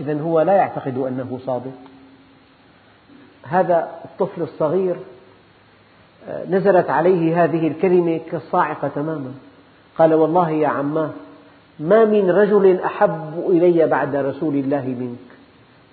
إذا 0.00 0.20
هو 0.20 0.40
لا 0.40 0.52
يعتقد 0.52 0.98
أنه 0.98 1.38
صادق. 1.46 1.72
هذا 3.42 3.88
الطفل 4.04 4.42
الصغير 4.42 4.96
آه، 6.28 6.44
نزلت 6.50 6.90
عليه 6.90 7.44
هذه 7.44 7.68
الكلمة 7.68 8.20
كالصاعقة 8.30 8.88
تماما. 8.88 9.34
قال 9.98 10.14
والله 10.14 10.50
يا 10.50 10.68
عماه 10.68 11.10
ما 11.80 12.04
من 12.04 12.30
رجل 12.30 12.80
أحب 12.80 13.44
إلي 13.48 13.86
بعد 13.86 14.16
رسول 14.16 14.54
الله 14.54 14.84
منك. 14.86 15.31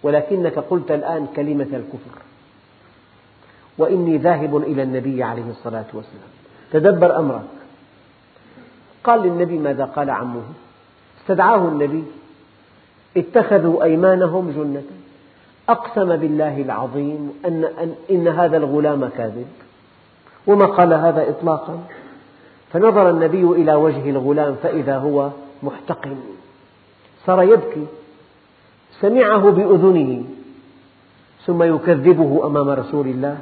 ولكنك 0.03 0.59
قلت 0.59 0.91
الآن 0.91 1.27
كلمة 1.35 1.63
الكفر. 1.63 2.21
وإني 3.77 4.17
ذاهب 4.17 4.57
إلى 4.57 4.83
النبي 4.83 5.23
عليه 5.23 5.49
الصلاة 5.49 5.85
والسلام. 5.93 6.29
تدبر 6.71 7.19
أمرك. 7.19 7.41
قال 9.03 9.21
للنبي 9.21 9.57
ماذا 9.57 9.85
قال 9.85 10.09
عمه؟ 10.09 10.43
استدعاه 11.21 11.67
النبي. 11.67 12.03
اتخذوا 13.17 13.83
أيمانهم 13.83 14.51
جنة. 14.51 14.83
أقسم 15.69 16.15
بالله 16.15 16.61
العظيم 16.61 17.33
أن, 17.45 17.63
أن 17.63 17.95
إن 18.11 18.27
هذا 18.27 18.57
الغلام 18.57 19.09
كاذب. 19.09 19.47
وما 20.47 20.65
قال 20.65 20.93
هذا 20.93 21.29
إطلاقا؟ 21.29 21.79
فنظر 22.73 23.09
النبي 23.09 23.43
إلى 23.43 23.73
وجه 23.73 24.09
الغلام 24.09 24.55
فإذا 24.63 24.97
هو 24.97 25.29
محتقن. 25.63 26.17
صار 27.25 27.43
يبكي. 27.43 27.85
سمعه 29.01 29.51
بأذنه 29.51 30.23
ثم 31.45 31.63
يكذبه 31.63 32.45
أمام 32.45 32.69
رسول 32.69 33.07
الله. 33.07 33.37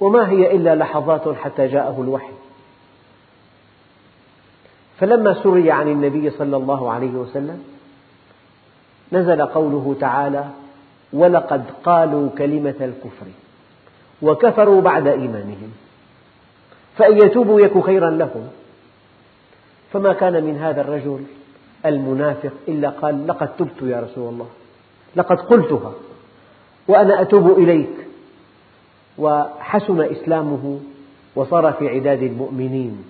وما 0.00 0.30
هي 0.30 0.56
إلا 0.56 0.74
لحظات 0.74 1.28
حتى 1.28 1.66
جاءه 1.66 2.02
الوحي. 2.02 2.32
فلما 4.98 5.42
سري 5.42 5.70
عن 5.70 5.88
النبي 5.88 6.30
صلى 6.30 6.56
الله 6.56 6.90
عليه 6.90 7.10
وسلم 7.10 7.64
نزل 9.12 9.46
قوله 9.46 9.96
تعالى 10.00 10.44
ولقد 11.12 11.64
قالوا 11.84 12.30
كلمة 12.38 12.74
الكفر 12.80 13.26
وكفروا 14.22 14.80
بعد 14.80 15.06
إيمانهم 15.06 15.72
فإن 16.96 17.16
يتوبوا 17.16 17.60
يك 17.60 17.78
خيرا 17.78 18.10
لهم. 18.10 18.48
فما 19.92 20.12
كان 20.12 20.44
من 20.44 20.56
هذا 20.56 20.80
الرجل 20.80 21.24
المنافق 21.86 22.52
إلا 22.68 22.88
قال 22.88 23.26
لقد 23.26 23.56
تبت 23.56 23.82
يا 23.82 24.00
رسول 24.00 24.32
الله 24.32 24.46
لقد 25.16 25.40
قلتها 25.40 25.92
وأنا 26.88 27.22
أتوب 27.22 27.58
إليك. 27.58 28.06
وحسن 29.18 30.00
إسلامه 30.00 30.80
وصار 31.36 31.72
في 31.72 31.88
عداد 31.88 32.22
المؤمنين. 32.22 33.04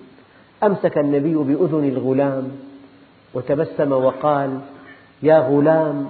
أمسك 0.63 0.97
النبي 0.97 1.35
بأذن 1.35 1.85
الغلام 1.87 2.51
وتبسم 3.33 3.91
وقال 3.91 4.59
يا 5.23 5.39
غلام 5.39 6.09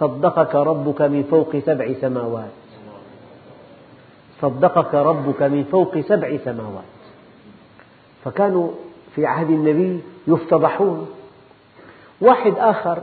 صدقك 0.00 0.54
ربك 0.54 1.02
من 1.02 1.22
فوق 1.30 1.56
سبع 1.56 1.92
سماوات. 2.00 2.50
صدقك 4.40 4.94
ربك 4.94 5.42
من 5.42 5.64
فوق 5.64 6.00
سبع 6.00 6.36
سماوات. 6.44 6.92
فكانوا 8.24 8.70
في 9.14 9.26
عهد 9.26 9.50
النبي 9.50 10.00
يفتضحون. 10.26 11.06
واحد 12.22 12.54
آخر 12.58 12.98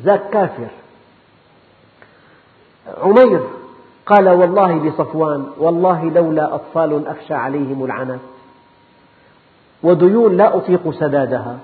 ذاك 0.00 0.30
كافر. 0.30 0.68
عمير 3.02 3.40
قال 4.06 4.28
والله 4.28 4.72
لصفوان 4.72 5.46
والله 5.58 6.04
لولا 6.04 6.54
أطفال 6.54 7.06
أخشى 7.06 7.34
عليهم 7.34 7.84
العنت 7.84 8.20
وديون 9.82 10.36
لا 10.36 10.56
أطيق 10.56 10.90
سدادها. 10.90 11.58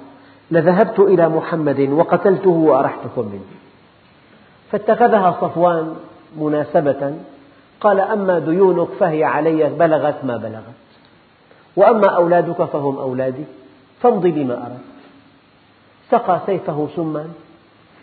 لذهبت 0.50 0.98
إلى 1.00 1.28
محمد 1.28 1.80
وقتلته 1.80 2.50
وأرحتكم 2.50 3.22
منه 3.32 3.50
فاتخذها 4.72 5.38
صفوان 5.40 5.96
مناسبة. 6.38 7.14
قال 7.80 8.00
أما 8.00 8.38
ديونك 8.38 8.88
فهي 9.00 9.24
علي 9.24 9.68
بلغت 9.68 10.24
ما 10.24 10.36
بلغت. 10.36 10.80
وأما 11.76 12.06
أولادك 12.06 12.64
فهم 12.64 12.98
أولادي 12.98 13.44
فامض 14.02 14.26
بما 14.26 14.54
أردت 14.54 14.89
سقى 16.10 16.40
سيفه 16.46 16.88
سما 16.96 17.28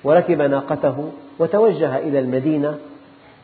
وركب 0.04 0.42
ناقته 0.42 1.12
وتوجه 1.40 1.98
إلى 1.98 2.20
المدينة 2.20 2.78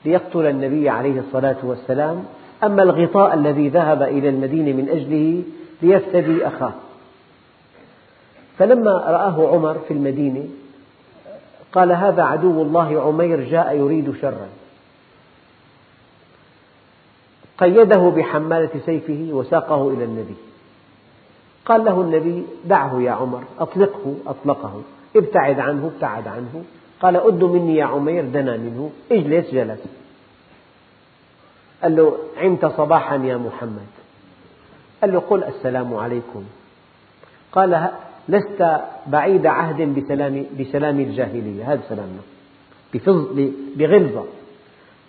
ليقتل 0.05 0.45
النبي 0.45 0.89
عليه 0.89 1.19
الصلاة 1.19 1.57
والسلام. 1.63 2.25
أما 2.63 2.83
الغطاء 2.83 3.33
الذي 3.33 3.69
ذهب 3.69 4.01
إلى 4.01 4.29
المدينة 4.29 4.71
من 4.71 4.89
أجله 4.89 5.43
ليفتدي 5.81 6.47
أخاه. 6.47 6.73
فلما 8.57 8.91
رآه 8.91 9.53
عمر 9.53 9.79
في 9.87 9.93
المدينة 9.93 10.47
قال 11.73 11.91
هذا 11.91 12.23
عدو 12.23 12.61
الله 12.61 13.01
عمير 13.01 13.49
جاء 13.49 13.75
يريد 13.75 14.15
شرا. 14.21 14.47
قيده 17.57 18.09
بحمالة 18.09 18.69
سيفه 18.85 19.27
وساقه 19.31 19.89
إلى 19.89 20.03
النبي. 20.03 20.35
قال 21.65 21.85
له 21.85 22.01
النبي 22.01 22.43
دعه 22.65 23.01
يا 23.01 23.11
عمر 23.11 23.43
أطلقه 23.59 24.15
أطلقه. 24.27 24.81
ابتعد 25.15 25.59
عنه 25.59 25.91
ابتعد 25.95 26.27
عنه. 26.27 26.63
قال 27.01 27.15
أد 27.15 27.43
مني 27.43 27.75
يا 27.75 27.85
عمير 27.85 28.25
دنا 28.25 28.57
منه. 28.57 28.91
اجلس 29.11 29.51
جلس. 29.51 29.79
قال 31.83 31.95
له 31.95 32.17
عمت 32.37 32.65
صباحا 32.65 33.15
يا 33.15 33.37
محمد. 33.37 33.87
قال 35.01 35.13
له 35.13 35.19
قل 35.19 35.43
السلام 35.43 35.93
عليكم. 35.95 36.43
قال 37.51 37.89
لست 38.29 38.81
بعيد 39.07 39.45
عهد 39.45 39.99
بسلام, 39.99 40.45
بسلام 40.59 40.99
الجاهلية. 40.99 41.73
هذا 41.73 41.81
سلامنا. 41.89 42.21
بغلظة. 43.77 44.25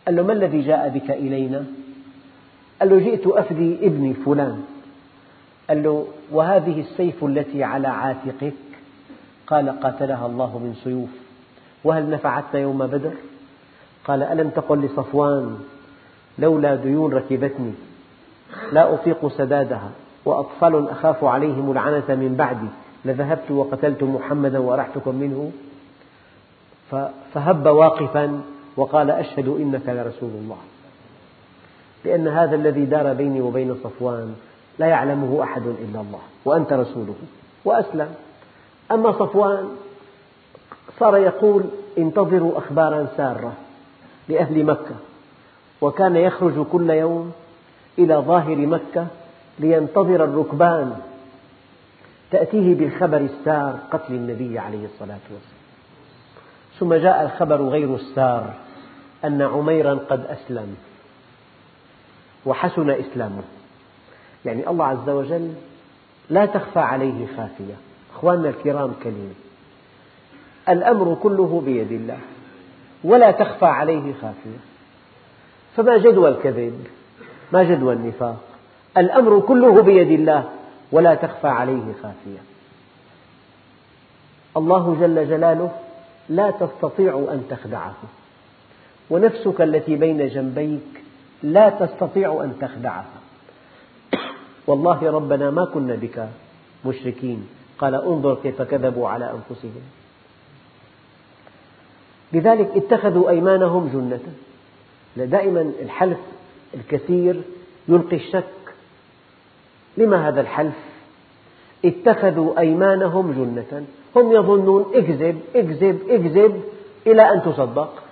قال 0.07 0.17
له 0.17 0.23
ما 0.23 0.33
الذي 0.33 0.61
جاء 0.61 0.89
بك 0.89 1.11
إلينا؟ 1.11 1.65
قال 2.81 2.89
له 2.91 2.99
جئت 2.99 3.27
أفدي 3.27 3.87
ابني 3.87 4.15
فلان. 4.15 4.65
قال 5.69 5.83
له 5.83 6.07
وهذه 6.31 6.81
السيف 6.81 7.25
التي 7.25 7.65
على 7.65 7.89
عاتقك؟ 7.89 8.53
قال 9.47 9.81
قاتلها 9.81 10.27
الله 10.27 10.59
من 10.59 10.75
سيوف. 10.85 11.09
وهل 11.85 12.11
نفعتنا 12.11 12.61
يوم 12.61 12.87
بدر؟ 12.87 13.13
قال 14.05 14.23
ألم 14.23 14.51
تقل 14.51 14.79
لصفوان 14.79 15.59
لولا 16.39 16.75
ديون 16.75 17.13
ركبتني 17.13 17.73
لا 18.73 18.95
أطيق 18.95 19.29
سدادها 19.29 19.91
وأطفال 20.25 20.89
أخاف 20.91 21.25
عليهم 21.25 21.73
العنة 21.73 22.09
من 22.09 22.35
بعدي 22.39 22.69
لذهبت 23.05 23.51
وقتلت 23.51 24.03
محمدا 24.03 24.59
وأرحتكم 24.59 25.15
منه؟ 25.15 25.53
فهب 27.35 27.67
واقفا 27.67 28.43
وقال 28.77 29.11
أشهد 29.11 29.49
إنك 29.49 29.89
لرسول 29.89 30.31
الله. 30.31 30.59
لأن 32.05 32.29
هذا 32.29 32.57
الذي 32.57 32.85
دار 32.85 33.13
بيني 33.13 33.41
وبين 33.41 33.75
صفوان 33.85 34.35
لا 34.79 34.87
يعلمه 34.87 35.43
أحد 35.43 35.63
إلا 35.67 36.01
الله 36.01 36.21
وأنت 36.45 36.73
رسوله 36.73 37.15
وأسلم. 37.65 38.15
أما 38.93 39.13
صفوان 39.13 39.69
صار 40.99 41.17
يقول 41.17 41.65
انتظروا 41.99 42.59
أخبارا 42.59 43.07
سارة 43.17 43.53
لأهل 44.29 44.65
مكة 44.65 44.95
وكان 45.81 46.17
يخرج 46.17 46.67
كل 46.67 46.91
يوم 46.91 47.33
إلى 47.99 48.15
ظاهر 48.15 48.57
مكة 48.57 49.07
لينتظر 49.59 50.25
الركبان 50.25 50.97
تأتيه 52.31 52.75
بالخبر 52.75 53.17
السار 53.17 53.79
قتل 53.91 54.15
النبي 54.15 54.59
عليه 54.59 54.85
الصلاة 54.85 55.19
والسلام. 55.31 55.65
ثم 56.81 56.95
جاء 56.95 57.23
الخبر 57.23 57.63
غير 57.69 57.95
السار 57.95 58.55
أن 59.25 59.43
عميرا 59.43 59.95
قد 59.95 60.27
أسلم 60.27 60.77
وحسن 62.47 62.91
إسلامه. 62.91 63.43
يعني 64.45 64.71
الله 64.71 64.87
عز 64.87 65.09
وجل 65.09 65.55
لا 66.31 66.47
تخفى 66.47 66.81
عليه 66.81 67.27
خافية. 67.37 67.75
أخواننا 68.15 68.49
الكرام 68.49 68.93
كلمة. 69.05 69.35
الأمر 70.69 71.17
كله 71.23 71.63
بيد 71.67 71.93
الله. 71.93 72.19
ولا 73.05 73.31
تخفى 73.31 73.67
عليه 73.67 74.13
خافية. 74.23 74.59
فما 75.77 75.97
جدوى 75.99 76.29
الكذب؟ 76.29 76.87
ما 77.53 77.63
جدوى 77.63 77.95
النفاق؟ 77.95 78.41
الأمر 78.97 79.41
كله 79.41 79.83
بيد 79.83 80.11
الله. 80.11 80.51
ولا 80.93 81.15
تخفى 81.15 81.49
عليه 81.49 81.93
خافية. 82.03 82.39
الله 84.57 84.97
جل 85.01 85.29
جلاله 85.29 85.73
لا 86.29 86.51
تستطيع 86.51 87.29
أن 87.31 87.47
تخدعه. 87.51 87.95
ونفسك 89.11 89.61
التي 89.61 89.97
بين 89.97 90.29
جنبيك 90.29 91.03
لا 91.43 91.69
تستطيع 91.69 92.41
أن 92.45 92.55
تخدعها. 92.61 93.24
والله 94.67 95.11
ربنا 95.11 95.51
ما 95.51 95.65
كنا 95.65 95.95
بك 95.95 96.29
مشركين. 96.87 97.49
قال 97.79 97.95
انظر 97.95 98.35
كيف 98.35 98.63
كذبوا 98.63 99.09
على 99.09 99.31
أنفسهم. 99.31 99.83
لذلك 102.33 102.71
اتخذوا 102.77 103.31
أيمانهم 103.31 103.89
جنة. 103.89 104.21
دائما 105.27 105.73
الحلف 105.83 106.19
الكثير 106.75 107.43
يلقي 107.89 108.17
الشك. 108.17 108.45
لما 109.97 110.29
هذا 110.29 110.41
الحلف؟ 110.41 110.79
اتخذوا 111.85 112.59
أيمانهم 112.59 113.33
جنة. 113.33 113.87
هم 114.17 114.33
يظنون 114.33 114.93
اكذب 114.95 115.41
اكذب 115.57 116.01
اكذب 116.11 116.63
إلى 117.07 117.33
أن 117.33 117.43
تصدق. 117.43 118.03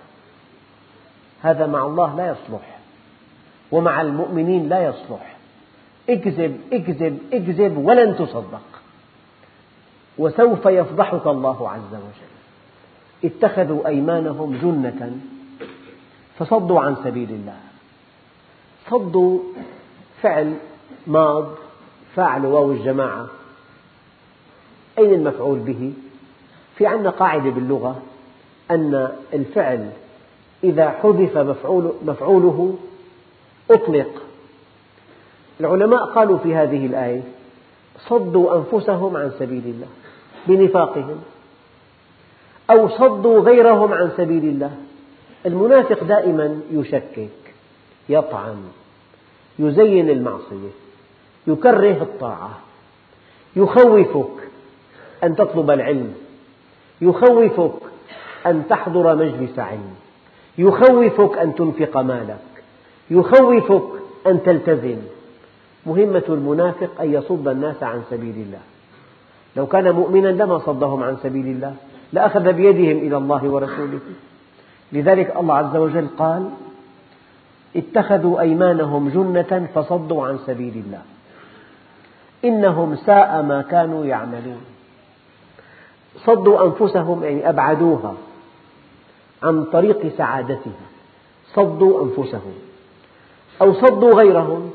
هذا 1.42 1.66
مع 1.66 1.86
الله 1.86 2.16
لا 2.16 2.26
يصلح. 2.30 2.78
ومع 3.72 4.00
المؤمنين 4.00 4.68
لا 4.68 4.84
يصلح. 4.84 5.36
اكذب 6.10 6.60
اكذب 6.72 7.18
اكذب 7.32 7.78
ولن 7.78 8.16
تصدق. 8.16 8.62
وسوف 10.18 10.66
يفضحك 10.66 11.26
الله 11.26 11.70
عز 11.70 11.94
وجل. 11.94 12.32
اتخذوا 13.24 13.86
أيمانهم 13.86 14.58
جنة 14.62 15.18
فصدوا 16.38 16.80
عن 16.80 16.96
سبيل 17.04 17.30
الله. 17.30 17.56
صدوا 18.90 19.38
فعل 20.22 20.54
ماض 21.06 21.46
فاعل 22.14 22.46
واو 22.46 22.72
الجماعة. 22.72 23.26
أين 24.98 25.14
المفعول 25.14 25.58
به؟ 25.58 25.92
في 26.76 26.86
عندنا 26.86 27.10
قاعدة 27.10 27.50
باللغة 27.50 28.02
أن 28.70 29.12
الفعل 29.32 29.90
إذا 30.64 30.90
حذف 30.90 31.38
مفعوله 32.06 32.76
أطلق. 33.70 34.21
العلماء 35.62 36.04
قالوا 36.04 36.38
في 36.38 36.54
هذه 36.54 36.86
الآية 36.86 37.22
صدوا 38.08 38.56
أنفسهم 38.56 39.16
عن 39.16 39.32
سبيل 39.38 39.62
الله 39.64 39.86
بنفاقهم 40.46 41.16
أو 42.70 42.88
صدوا 42.88 43.40
غيرهم 43.40 43.92
عن 43.92 44.10
سبيل 44.16 44.44
الله. 44.44 44.70
المنافق 45.46 46.04
دائما 46.04 46.60
يشكك 46.72 47.28
يطعن 48.08 48.56
يزين 49.58 50.10
المعصية 50.10 50.70
يكره 51.46 52.02
الطاعة 52.02 52.58
يخوفك 53.56 54.48
أن 55.24 55.36
تطلب 55.36 55.70
العلم 55.70 56.14
يخوفك 57.00 57.74
أن 58.46 58.62
تحضر 58.68 59.16
مجلس 59.16 59.58
علم 59.58 59.94
يخوفك 60.58 61.38
أن 61.38 61.54
تنفق 61.54 61.96
مالك 61.96 62.38
يخوفك 63.10 63.88
أن 64.26 64.42
تلتزم. 64.42 64.98
مهمة 65.86 66.22
المنافق 66.28 67.00
أن 67.00 67.12
يصد 67.12 67.48
الناس 67.48 67.82
عن 67.82 68.02
سبيل 68.10 68.34
الله. 68.34 68.60
لو 69.56 69.66
كان 69.66 69.90
مؤمنا 69.90 70.28
لما 70.28 70.58
صدهم 70.58 71.02
عن 71.02 71.16
سبيل 71.22 71.46
الله. 71.46 71.74
لأخذ 72.12 72.52
بيدهم 72.52 72.98
إلى 72.98 73.16
الله 73.16 73.44
ورسوله. 73.44 74.00
لذلك 74.92 75.36
الله 75.36 75.54
عز 75.54 75.76
وجل 75.76 76.06
قال 76.18 76.50
اتخذوا 77.76 78.40
أيمانهم 78.40 79.08
جنة 79.08 79.68
فصدوا 79.74 80.26
عن 80.26 80.38
سبيل 80.46 80.82
الله. 80.86 81.02
إنهم 82.44 82.96
ساء 82.96 83.42
ما 83.42 83.62
كانوا 83.62 84.04
يعملون. 84.04 84.60
صدوا 86.16 86.64
أنفسهم 86.66 87.24
يعني 87.24 87.48
أبعدوها 87.48 88.14
عن 89.42 89.64
طريق 89.64 90.16
سعادتها 90.16 90.86
صدوا 91.54 92.04
أنفسهم. 92.04 92.54
أو 93.62 93.72
صدوا 93.72 94.14
غيرهم. 94.14 94.70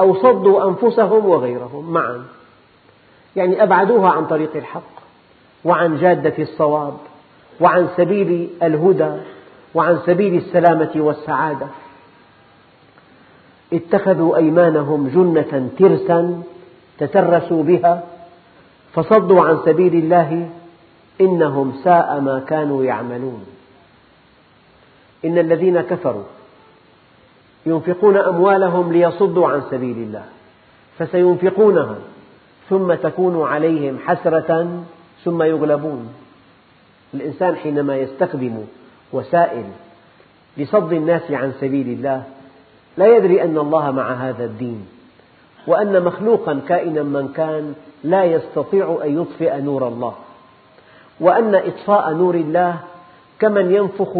أو 0.00 0.14
صدوا 0.14 0.68
أنفسهم 0.68 1.26
وغيرهم 1.26 1.92
معا. 1.92 2.24
يعني 3.36 3.62
أبعدوها 3.62 4.10
عن 4.10 4.26
طريق 4.26 4.56
الحق 4.56 4.96
وعن 5.64 5.96
جادة 5.96 6.42
الصواب 6.42 6.96
وعن 7.60 7.88
سبيل 7.96 8.50
الهدى 8.62 9.10
وعن 9.74 9.98
سبيل 10.06 10.34
السلامة 10.34 10.90
والسعادة. 10.96 11.66
اتخذوا 13.72 14.36
أيمانهم 14.36 15.08
جنة 15.08 15.70
ترسا 15.78 16.42
تترسوا 16.98 17.62
بها 17.62 18.02
فصدوا 18.94 19.42
عن 19.42 19.58
سبيل 19.64 19.94
الله 19.94 20.50
إنهم 21.20 21.72
ساء 21.84 22.20
ما 22.20 22.44
كانوا 22.48 22.84
يعملون. 22.84 23.46
إن 25.24 25.38
الذين 25.38 25.80
كفروا 25.80 26.24
ينفقون 27.66 28.16
أموالهم 28.16 28.92
ليصدوا 28.92 29.48
عن 29.48 29.62
سبيل 29.70 29.96
الله 29.96 30.24
فسينفقونها 30.98 31.96
ثم 32.68 32.94
تكون 32.94 33.42
عليهم 33.42 33.98
حسرة 34.06 34.82
ثم 35.24 35.42
يغلبون. 35.42 36.08
الإنسان 37.14 37.56
حينما 37.56 37.96
يستخدم 37.96 38.64
وسائل 39.12 39.64
لصد 40.56 40.92
الناس 40.92 41.30
عن 41.30 41.52
سبيل 41.60 41.88
الله 41.88 42.22
لا 42.96 43.16
يدري 43.16 43.42
أن 43.42 43.58
الله 43.58 43.90
مع 43.90 44.12
هذا 44.12 44.44
الدين 44.44 44.86
وأن 45.66 46.04
مخلوقا 46.04 46.60
كائنا 46.68 47.02
من 47.02 47.28
كان 47.28 47.74
لا 48.04 48.24
يستطيع 48.24 48.98
أن 49.04 49.20
يطفئ 49.22 49.60
نور 49.60 49.88
الله 49.88 50.14
وأن 51.20 51.54
إطفاء 51.54 52.12
نور 52.12 52.34
الله 52.34 52.76
كمن 53.38 53.74
ينفخ 53.74 54.18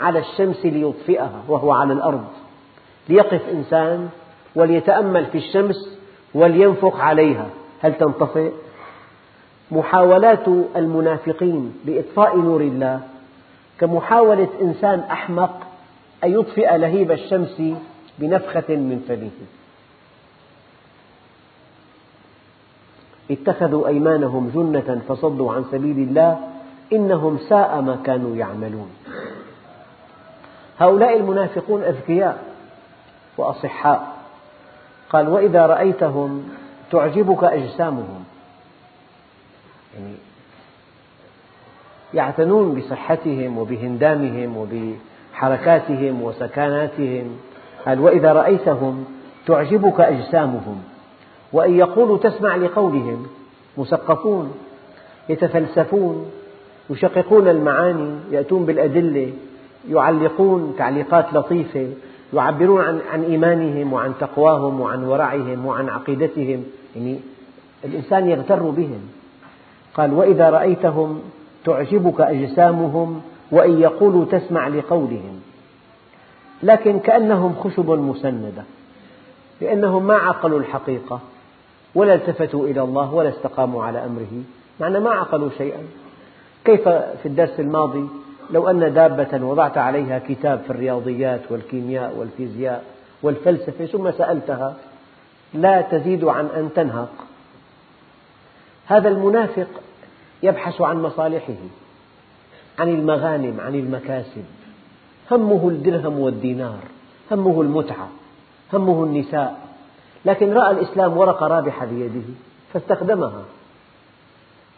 على 0.00 0.18
الشمس 0.18 0.66
ليطفئها 0.66 1.42
وهو 1.48 1.72
على 1.72 1.92
الأرض. 1.92 2.24
ليقف 3.08 3.48
إنسان 3.48 4.08
وليتأمل 4.54 5.26
في 5.26 5.38
الشمس 5.38 5.98
ولينفخ 6.34 7.00
عليها. 7.00 7.46
هل 7.82 7.94
تنطفئ؟ 7.94 8.52
محاولات 9.70 10.48
المنافقين 10.76 11.74
لإطفاء 11.84 12.36
نور 12.36 12.60
الله 12.60 13.00
كمحاولة 13.80 14.48
إنسان 14.62 15.00
أحمق 15.00 15.66
أن 16.24 16.32
يطفئ 16.32 16.76
لهيب 16.76 17.12
الشمس 17.12 17.62
بنفخة 18.18 18.76
من 18.76 19.04
فمه 19.08 19.30
اتخذوا 23.30 23.88
أيمانهم 23.88 24.50
جنة 24.54 25.00
فصدوا 25.08 25.52
عن 25.52 25.64
سبيل 25.72 25.96
الله 26.08 26.48
إنهم 26.92 27.38
ساء 27.48 27.80
ما 27.80 27.98
كانوا 28.04 28.36
يعملون. 28.36 28.90
هؤلاء 30.78 31.16
المنافقون 31.16 31.82
أذكياء. 31.82 32.51
وأصحاء. 33.38 34.12
قال 35.10 35.28
وإذا 35.28 35.66
رأيتهم 35.66 36.48
تعجبك 36.90 37.44
أجسامهم. 37.44 38.24
يعني 39.94 40.14
يعتنون 42.14 42.74
بصحتهم 42.74 43.58
وبهندامهم 43.58 44.56
وبحركاتهم 44.56 46.22
وسكناتهم. 46.22 47.36
قال 47.86 48.00
وإذا 48.00 48.32
رأيتهم 48.32 49.04
تعجبك 49.46 50.00
أجسامهم. 50.00 50.82
وإن 51.52 51.78
يقولوا 51.78 52.18
تسمع 52.18 52.56
لقولهم 52.56 53.26
مثقفون 53.78 54.54
يتفلسفون 55.28 56.30
يشققون 56.90 57.48
المعاني 57.48 58.14
يأتون 58.30 58.66
بالأدلة 58.66 59.32
يعلقون 59.90 60.74
تعليقات 60.78 61.34
لطيفة 61.34 61.88
يعبرون 62.32 62.80
عن, 62.80 63.00
عن 63.12 63.22
إيمانهم 63.22 63.92
وعن 63.92 64.12
تقواهم 64.20 64.80
وعن 64.80 65.04
ورعهم 65.04 65.66
وعن 65.66 65.88
عقيدتهم. 65.88 66.64
يعني 66.96 67.20
الإنسان 67.84 68.28
يغتر 68.28 68.62
بهم. 68.62 69.00
قال 69.94 70.12
وإذا 70.12 70.50
رأيتهم 70.50 71.20
تعجبك 71.64 72.20
أجسامهم 72.20 73.22
وإن 73.50 73.80
يقولوا 73.80 74.24
تسمع 74.24 74.68
لقولهم. 74.68 75.40
لكن 76.62 76.98
كأنهم 76.98 77.54
خشب 77.54 77.90
مسندة 77.90 78.64
لأنهم 79.60 80.06
ما 80.06 80.14
عقلوا 80.14 80.58
الحقيقة 80.58 81.20
ولا 81.94 82.14
التفتوا 82.14 82.66
إلى 82.66 82.82
الله 82.82 83.14
ولا 83.14 83.28
استقاموا 83.28 83.84
على 83.84 84.04
أمره. 84.04 84.42
معنى 84.80 85.00
ما 85.00 85.10
عقلوا 85.10 85.50
شيئا. 85.58 85.80
كيف 86.64 86.88
في 86.88 87.26
الدرس 87.26 87.60
الماضي 87.60 88.08
لو 88.52 88.68
أن 88.70 88.94
دابة 88.94 89.46
وضعت 89.46 89.78
عليها 89.78 90.18
كتاب 90.18 90.60
في 90.60 90.70
الرياضيات 90.70 91.40
والكيمياء 91.50 92.16
والفيزياء 92.16 92.84
والفلسفة 93.22 93.86
ثم 93.86 94.10
سألتها 94.10 94.74
لا 95.54 95.80
تزيد 95.80 96.24
عن 96.24 96.46
أن 96.46 96.70
تنهق. 96.74 97.12
هذا 98.86 99.08
المنافق 99.08 99.68
يبحث 100.42 100.80
عن 100.80 101.02
مصالحه 101.02 101.54
عن 102.78 102.88
المغانم 102.88 103.60
عن 103.60 103.74
المكاسب. 103.74 104.44
همه 105.30 105.68
الدرهم 105.68 106.20
والدينار 106.20 106.78
همه 107.30 107.62
المتعة 107.62 108.08
همه 108.72 109.04
النساء. 109.04 109.60
لكن 110.24 110.52
رأى 110.52 110.70
الإسلام 110.70 111.16
ورقة 111.16 111.46
رابحة 111.46 111.86
بيده 111.86 112.28
فاستخدمها. 112.72 113.44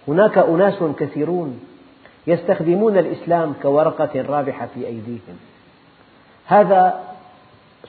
هناك 0.09 0.39
أناس 0.39 0.75
كثيرون 0.99 1.61
يستخدمون 2.27 2.99
الإسلام 2.99 3.55
كورقة 3.63 4.23
رابحة 4.23 4.69
في 4.75 4.87
أيديهم. 4.87 5.37
هذا 6.47 7.01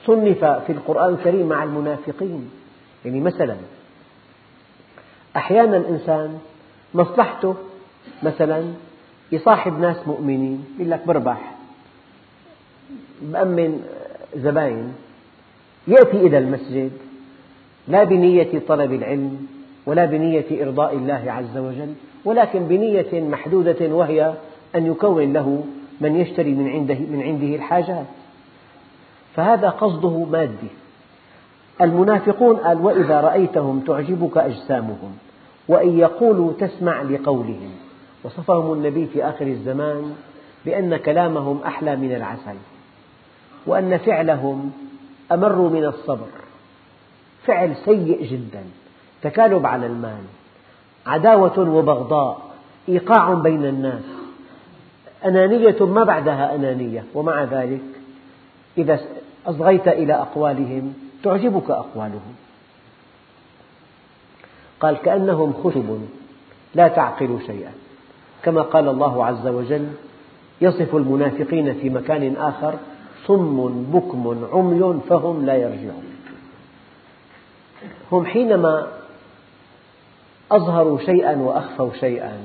صنف 0.06 0.44
في 0.44 0.72
القرآن 0.72 1.14
الكريم 1.14 1.48
مع 1.48 1.62
المنافقين. 1.64 2.50
يعني 3.04 3.20
مثلا 3.20 3.56
أحيانا 5.36 5.76
إنسان 5.76 6.38
مصلحته 6.94 7.54
مثلا 8.22 8.64
يصاحب 9.32 9.80
ناس 9.80 9.96
مؤمنين 10.08 10.64
يقول 10.76 10.90
لك 10.90 11.06
بربح 11.06 11.54
بأمن 13.22 13.82
زباين 14.36 14.94
يأتي 15.88 16.16
إلى 16.16 16.38
المسجد 16.38 16.92
لا 17.88 18.04
بنية 18.04 18.62
طلب 18.68 18.92
العلم 18.92 19.46
ولا 19.86 20.04
بنية 20.04 20.64
إرضاء 20.64 20.94
الله 20.94 21.22
عز 21.26 21.58
وجل 21.58 21.94
ولكن 22.24 22.66
بنية 22.66 23.20
محدودة 23.20 23.94
وهي 23.94 24.34
أن 24.74 24.86
يكون 24.86 25.32
له 25.32 25.64
من 26.00 26.16
يشتري 26.16 26.54
من 26.54 26.68
عنده, 26.68 26.94
من 26.94 27.22
عنده 27.22 27.56
الحاجات. 27.56 28.06
فهذا 29.34 29.68
قصده 29.68 30.24
مادي. 30.24 30.70
المنافقون 31.80 32.56
قال 32.56 32.80
وإذا 32.80 33.20
رأيتهم 33.20 33.80
تعجبك 33.80 34.38
أجسامهم 34.38 35.16
وإن 35.68 35.98
يقولوا 35.98 36.52
تسمع 36.52 37.02
لقولهم. 37.02 37.70
وصفهم 38.24 38.72
النبي 38.72 39.06
في 39.06 39.24
آخر 39.24 39.46
الزمان 39.46 40.14
بأن 40.64 40.96
كلامهم 40.96 41.60
أحلى 41.66 41.96
من 41.96 42.14
العسل 42.14 42.56
وأن 43.66 43.96
فعلهم 43.98 44.72
أمر 45.32 45.58
من 45.58 45.84
الصبر. 45.84 46.28
فعل 47.46 47.76
سيء 47.76 48.26
جدا. 48.30 48.64
تكالب 49.30 49.66
على 49.66 49.86
المال 49.86 50.22
عداوة 51.06 51.58
وبغضاء 51.58 52.38
إيقاع 52.88 53.34
بين 53.34 53.64
الناس. 53.64 54.02
أنانية 55.24 55.76
ما 55.80 56.04
بعدها 56.04 56.54
أنانية 56.54 57.04
ومع 57.14 57.44
ذلك 57.44 57.80
إذا 58.78 59.00
أصغيت 59.46 59.88
إلى 59.88 60.14
أقوالهم 60.14 60.94
تعجبك 61.22 61.70
أقوالهم. 61.70 62.34
قال 64.80 64.96
كأنهم 64.96 65.52
خشب 65.64 65.98
لا 66.74 66.88
تعقل 66.88 67.38
شيئا. 67.46 67.72
كما 68.42 68.62
قال 68.62 68.88
الله 68.88 69.24
عز 69.24 69.46
وجل 69.46 69.88
يصف 70.60 70.96
المنافقين 70.96 71.74
في 71.74 71.90
مكان 71.90 72.36
آخر 72.36 72.74
صم 73.26 73.84
بكم 73.92 74.46
عمي 74.52 75.00
فهم 75.08 75.46
لا 75.46 75.56
يرجعون. 75.56 76.04
هم 78.12 78.26
حينما 78.26 78.86
أظهروا 80.50 80.98
شيئا 80.98 81.36
وأخفوا 81.36 81.90
شيئا 82.00 82.38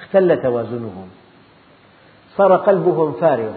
اختل 0.00 0.42
توازنهم. 0.42 1.08
صار 2.36 2.56
قلبهم 2.56 3.12
فارغ. 3.12 3.52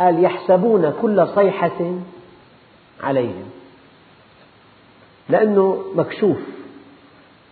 قال 0.00 0.24
يحسبون 0.24 0.94
كل 1.02 1.26
صيحة 1.34 1.94
عليهم. 3.02 3.50
لأنه 5.28 5.84
مكشوف 5.94 6.38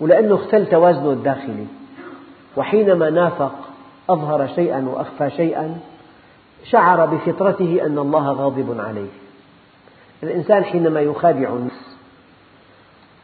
ولأنه 0.00 0.34
اختل 0.34 0.66
توازنه 0.66 1.12
الداخلي. 1.12 1.66
وحينما 2.56 3.10
نافق 3.10 3.54
أظهر 4.10 4.48
شيئا 4.54 4.88
وأخفى 4.88 5.30
شيئا 5.36 5.80
شعر 6.64 7.06
بفطرته 7.06 7.86
أن 7.86 7.98
الله 7.98 8.32
غاضب 8.32 8.80
عليه. 8.80 9.10
الإنسان 10.22 10.64
حينما 10.64 11.00
يخادع 11.00 11.48
النفس 11.48 11.96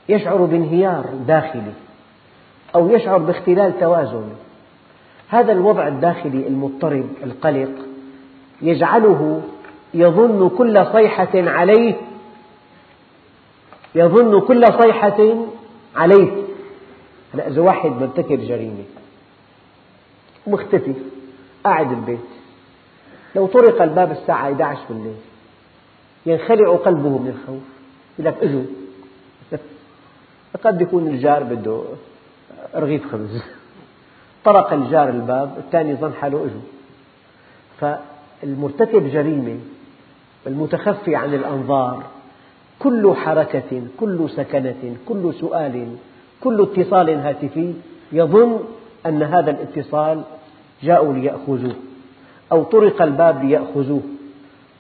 يشعر 0.09 0.37
بانهيار 0.37 1.05
داخلي. 1.27 1.73
أو 2.75 2.89
يشعر 2.89 3.19
باختلال 3.19 3.81
توازن. 3.81 4.31
هذا 5.29 5.53
الوضع 5.53 5.89
الداخلي 5.89 6.47
المضطرب 6.47 7.07
القلق 7.25 7.71
يجعله 8.63 9.43
يظن 9.95 10.49
كل 10.49 10.87
صيحة 10.93 11.29
عليه 11.35 11.95
يظن 13.95 14.41
كل 14.41 14.65
صيحة 14.83 15.35
عليه. 15.97 16.43
لا 17.35 17.49
إذا 17.49 17.61
واحد 17.61 17.91
مرتكب 17.91 18.41
جريمة 18.41 18.85
مختفي 20.47 20.95
قاعد 21.65 21.89
بالبيت 21.89 22.19
لو 23.37 23.47
طرق 23.47 23.83
الباب 23.83 24.11
الساعة 24.13 24.43
11 24.43 24.81
بالليل 24.91 25.17
ينخلع 26.27 26.77
قلبه 26.77 27.09
من 27.09 27.29
الخوف. 27.29 27.63
يقول 28.19 28.35
لك 28.35 28.43
اجوا 28.43 28.65
قد 30.65 30.81
يكون 30.81 31.07
الجار 31.07 31.43
بده 31.43 31.83
رغيف 32.77 33.13
خبز. 33.13 33.43
طرق 34.45 34.73
الجار 34.73 35.09
الباب 35.09 35.55
الثاني 35.59 35.95
ظن 35.95 36.13
حاله 36.13 36.39
اجوا 36.39 36.61
فالمرتكب 37.81 39.11
جريمة 39.11 39.59
المتخفي 40.47 41.17
عن 41.17 41.35
الأنظار 41.35 42.03
كل 42.79 43.15
حركة 43.15 43.83
كل 44.01 44.31
سكنة 44.31 44.97
كل 45.07 45.35
سؤال 45.35 45.97
كل 46.41 46.63
اتصال 46.63 47.11
هاتفي 47.11 47.75
يظن 48.13 48.59
أن 49.07 49.23
هذا 49.23 49.51
الاتصال 49.51 50.23
جاءوا 50.83 51.15
ليأخذوه 51.15 51.75
أو 52.53 52.63
طرق 52.63 53.03
الباب 53.03 53.45
ليأخذوه. 53.45 54.03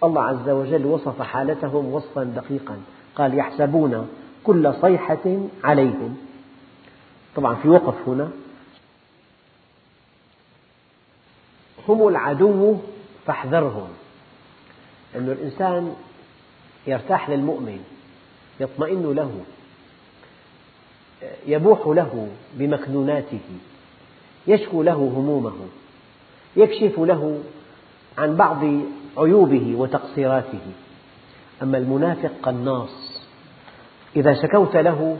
الله 0.05 0.23
عز 0.23 0.49
وجل 0.49 0.87
وصف 0.87 1.23
حالتهم 1.23 1.93
وصفا 1.93 2.25
دقيقا. 2.25 2.77
قال 3.17 3.39
يحسبون 3.39 4.09
كل 4.45 4.73
صيحة 4.81 5.39
عليهم. 5.65 6.17
طبعا 7.39 7.55
في 7.55 7.69
وقف 7.69 8.09
هنا. 8.09 8.31
هم 11.89 12.09
العدو 12.09 12.77
فاحذرهم. 13.27 13.89
أن 15.17 15.31
الإنسان 15.31 15.97
يرتاح 16.87 17.31
للمؤمن 17.31 17.85
يطمئن 18.61 19.13
له 19.13 19.41
يبوح 21.47 21.87
له 21.87 22.29
بمكنوناته 22.55 23.41
يشكو 24.47 24.83
له 24.83 24.93
همومه 24.93 25.57
يكشف 26.57 26.99
له 26.99 27.43
عن 28.19 28.37
بعض 28.37 28.65
عيوبه 29.17 29.75
وتقصيراته. 29.77 30.73
أما 31.63 31.79
المنافق 31.79 32.31
قناص. 32.43 33.23
إذا 34.17 34.35
شكوت 34.43 34.77
له 34.77 35.19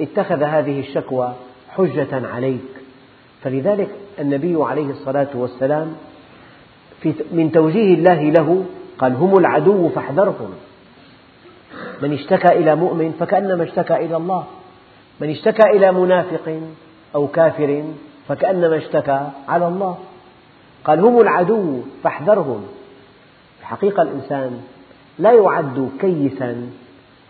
اتخذ 0.00 0.42
هذه 0.42 0.80
الشكوى 0.80 1.34
حجة 1.70 2.26
عليك. 2.26 2.60
فلذلك 3.42 3.88
النبي 4.20 4.56
عليه 4.62 4.90
الصلاة 4.90 5.28
والسلام 5.34 5.96
من 7.32 7.52
توجيه 7.52 7.94
الله 7.94 8.22
له 8.22 8.64
قال 8.98 9.14
هم 9.14 9.38
العدو 9.38 9.88
فاحذرهم. 9.88 10.50
من 12.02 12.12
اشتكى 12.12 12.48
إلى 12.48 12.74
مؤمن 12.74 13.12
فكأنما 13.20 13.64
اشتكى 13.64 13.94
إلى 13.94 14.16
الله. 14.16 14.44
من 15.20 15.30
اشتكى 15.30 15.76
إلى 15.76 15.92
منافق 15.92 16.60
أو 17.14 17.26
كافر 17.26 17.84
فكأنما 18.28 18.76
اشتكى 18.76 19.28
على 19.48 19.68
الله. 19.68 19.98
قال 20.84 21.00
هم 21.00 21.20
العدو 21.20 21.80
فاحذرهم. 22.02 22.66
الحقيقة 23.60 24.02
الإنسان 24.02 24.60
لا 25.18 25.32
يعد 25.32 25.90
كيسا 26.00 26.70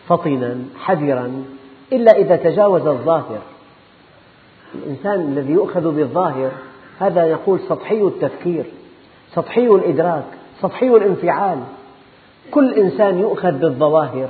فطنا 0.09 0.59
حذرا 0.79 1.45
إلا 1.93 2.17
إذا 2.17 2.37
تجاوز 2.37 2.87
الظاهر. 2.87 3.39
الإنسان 4.75 5.21
الذي 5.21 5.53
يؤخذ 5.53 5.91
بالظاهر 5.91 6.51
هذا 6.99 7.33
نقول 7.33 7.61
سطحي 7.69 8.01
التفكير 8.01 8.65
سطحي 9.35 9.67
الإدراك 9.67 10.25
سطحي 10.63 10.89
الانفعال. 10.89 11.59
كل 12.51 12.75
إنسان 12.75 13.19
يؤخذ 13.19 13.53
بالظواهر 13.53 14.29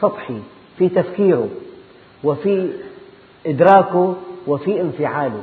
سطحي 0.00 0.40
في 0.78 0.88
تفكيره 0.88 1.48
وفي 2.24 2.70
إدراكه 3.46 4.14
وفي 4.46 4.80
انفعاله. 4.80 5.42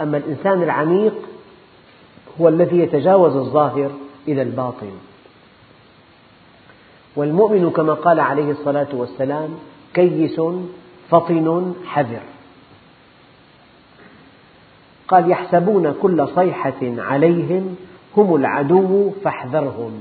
أما 0.00 0.16
الإنسان 0.16 0.62
العميق 0.62 1.14
هو 2.40 2.48
الذي 2.48 2.78
يتجاوز 2.78 3.36
الظاهر 3.36 3.90
إلى 4.28 4.42
الباطن. 4.42 4.90
والمؤمن 7.16 7.70
كما 7.70 7.94
قال 7.94 8.20
عليه 8.20 8.50
الصلاة 8.50 8.88
والسلام 8.92 9.58
كيس 9.96 10.40
فطن 11.10 11.74
حذر. 11.86 12.22
قال 15.08 15.30
يحسبون 15.30 15.94
كل 16.02 16.28
صيحة 16.34 16.82
عليهم 16.82 17.76
هم 18.16 18.34
العدو 18.34 19.10
فاحذرهم. 19.24 19.92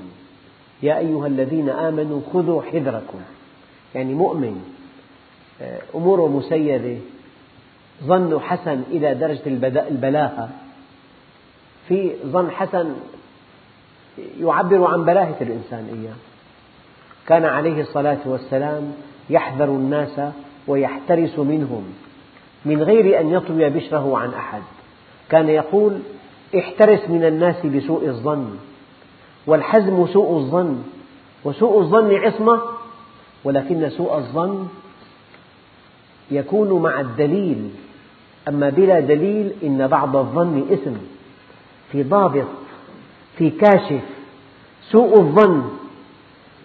يا 0.84 0.98
أيها 0.98 1.28
الذين 1.28 1.70
آمنوا 1.70 2.22
خذوا 2.34 2.62
حذركم. 2.62 3.20
يعني 3.96 4.14
مؤمن 4.14 4.56
آه، 5.62 5.82
أموره 5.96 6.28
مسيدة 6.28 6.98
ظن 8.04 8.40
حسن 8.40 8.84
إلى 8.92 9.16
درجة 9.16 9.42
البلاهة 9.90 10.50
في 11.88 12.12
ظن 12.26 12.52
حسن 12.52 12.96
يعبر 14.40 14.86
عن 14.86 15.06
بلاهة 15.06 15.38
الإنسان 15.42 16.00
إياه. 16.02 16.16
كان 17.28 17.46
عليه 17.46 17.82
الصلاة 17.82 18.20
والسلام 18.26 18.94
يحذر 19.30 19.66
الناس 19.66 20.22
ويحترس 20.68 21.40
منهم 21.40 21.84
من 22.66 22.84
غير 22.84 23.22
أن 23.22 23.30
يطوي 23.30 23.70
بشره 23.70 24.18
عن 24.18 24.34
أحد. 24.34 24.62
كان 25.30 25.50
يقول 25.50 26.00
احترس 26.58 27.10
من 27.10 27.26
الناس 27.26 27.66
بسوء 27.66 28.08
الظن 28.08 28.58
والحزم 29.48 30.08
سوء 30.08 30.38
الظن 30.38 30.84
وسوء 31.44 31.80
الظن 31.82 32.16
عصمة 32.16 32.62
ولكن 33.44 33.90
سوء 33.90 34.18
الظن 34.18 34.68
يكون 36.32 36.82
مع 36.82 37.00
الدليل. 37.00 37.70
أما 38.48 38.70
بلا 38.70 39.00
دليل 39.00 39.54
إن 39.64 39.88
بعض 39.88 40.16
الظن 40.16 40.66
إثم. 40.72 40.94
في 41.92 42.04
ضابط 42.04 42.48
في 43.38 43.50
كاشف 43.50 44.02
سوء 44.92 45.20
الظن 45.20 45.64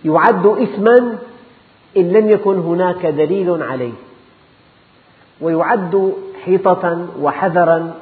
يعد 0.05 0.47
إثما 0.47 1.19
إن 1.97 2.09
لم 2.09 2.31
يكن 2.31 2.59
هناك 2.59 3.07
دليل 3.07 3.63
عليه. 3.63 3.93
ويعد 5.41 6.13
حيطة 6.45 7.07
وحذرا 7.21 7.95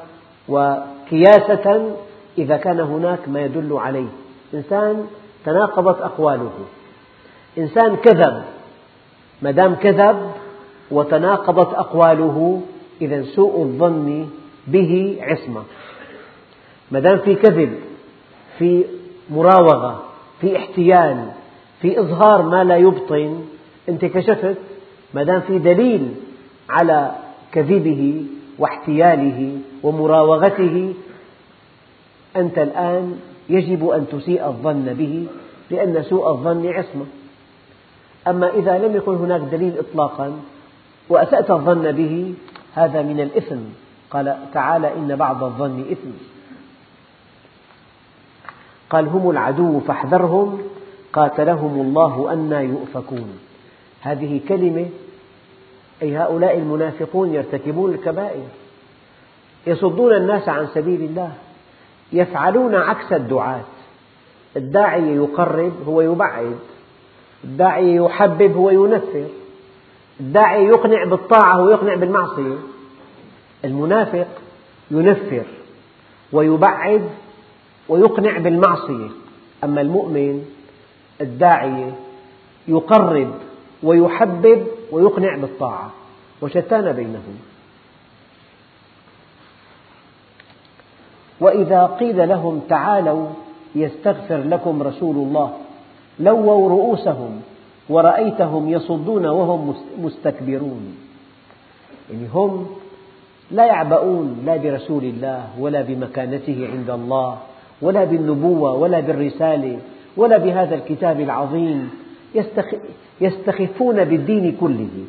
وكياسة 0.49 1.95
إذا 2.37 2.57
كان 2.57 2.79
هناك 2.79 3.29
ما 3.29 3.41
يدل 3.41 3.73
عليه. 3.73 4.07
إنسان 4.53 5.07
تناقضت 5.45 6.01
أقواله. 6.01 6.51
إنسان 7.57 7.95
كذب. 7.95 8.43
ما 9.41 9.51
دام 9.51 9.75
كذب 9.75 10.31
وتناقضت 10.91 11.73
أقواله 11.73 12.61
إذا 13.01 13.23
سوء 13.23 13.61
الظن 13.61 14.29
به 14.67 15.17
عصمة. 15.21 15.63
ما 16.91 16.99
دام 16.99 17.17
في 17.17 17.35
كذب 17.35 17.75
في 18.57 18.85
مراوغة 19.29 20.03
في 20.41 20.57
احتيال 20.57 21.25
في 21.81 21.99
إظهار 21.99 22.41
ما 22.41 22.63
لا 22.63 22.77
يبطن 22.77 23.43
أنت 23.89 24.05
كشفت 24.05 24.57
ما 25.13 25.23
دام 25.23 25.41
في 25.41 25.59
دليل 25.59 26.15
على 26.69 27.11
كذبه 27.51 28.25
واحتياله 28.59 29.57
ومراوغته 29.83 30.93
أنت 32.35 32.57
الآن 32.57 33.19
يجب 33.49 33.89
أن 33.89 34.05
تسيء 34.11 34.47
الظن 34.47 34.93
به 34.93 35.27
لأن 35.71 36.03
سوء 36.03 36.29
الظن 36.29 36.67
عصمة. 36.67 37.05
أما 38.27 38.49
إذا 38.49 38.77
لم 38.77 38.95
يكن 38.95 39.15
هناك 39.15 39.41
دليل 39.41 39.79
إطلاقا 39.79 40.33
وأسأت 41.09 41.51
الظن 41.51 41.91
به 41.91 42.33
هذا 42.73 43.01
من 43.01 43.19
الإثم. 43.19 43.59
قال 44.11 44.37
تعالى 44.53 44.93
إن 44.93 45.15
بعض 45.15 45.43
الظن 45.43 45.85
إثم. 45.91 46.11
قال 48.89 49.07
هم 49.07 49.29
العدو 49.29 49.79
فاحذرهم 49.79 50.61
قاتلهم 51.13 51.81
الله 51.81 52.33
أنى 52.33 52.55
يؤفكون. 52.55 53.48
هذه 54.01 54.41
كلمة 54.49 54.85
أي 56.01 56.17
هؤلاء 56.17 56.57
المنافقون 56.57 57.33
يرتكبون 57.33 57.93
الكبائر 57.93 58.43
يصدون 59.67 60.13
الناس 60.13 60.49
عن 60.49 60.67
سبيل 60.67 61.01
الله 61.01 61.31
يفعلون 62.13 62.75
عكس 62.75 63.13
الدعاة. 63.13 63.63
الداعي 64.57 65.15
يقرب 65.15 65.73
هو 65.87 66.01
يبعد 66.01 66.59
الداعي 67.43 67.95
يحبب 67.95 68.55
هو 68.55 68.69
ينفر 68.69 69.27
الداعي 70.19 70.65
يقنع 70.65 71.03
بالطاعة 71.03 71.53
هو 71.53 71.69
يقنع 71.69 71.95
بالمعصية. 71.95 72.57
المنافق 73.65 74.27
ينفر 74.91 75.45
ويبعد 76.31 77.09
ويقنع 77.89 78.37
بالمعصية 78.37 79.09
أما 79.63 79.81
المؤمن 79.81 80.45
الداعية 81.21 81.95
يقرب 82.67 83.31
ويحبب 83.83 84.67
ويقنع 84.91 85.35
بالطاعة 85.35 85.91
وشتان 86.41 86.91
بينهم. 86.91 87.39
وإذا 91.41 91.85
قيل 91.85 92.29
لهم 92.29 92.61
تعالوا 92.69 93.27
يستغفر 93.75 94.37
لكم 94.37 94.83
رسول 94.83 95.15
الله 95.15 95.53
لووا 96.19 96.69
رؤوسهم 96.69 97.41
ورأيتهم 97.89 98.69
يصدون 98.69 99.25
وهم 99.25 99.75
مستكبرون. 99.99 100.97
يعني 102.11 102.27
هم 102.33 102.67
لا 103.51 103.65
يعبؤون 103.65 104.43
لا 104.45 104.57
برسول 104.57 105.03
الله 105.03 105.49
ولا 105.59 105.81
بمكانته 105.81 106.69
عند 106.71 106.89
الله 106.89 107.37
ولا 107.81 108.03
بالنبوة 108.03 108.73
ولا 108.73 108.99
بالرسالة 108.99 109.79
ولا 110.17 110.37
بهذا 110.37 110.75
الكتاب 110.75 111.19
العظيم. 111.19 112.08
يستخفون 113.21 114.03
بالدين 114.03 114.57
كله 114.59 115.05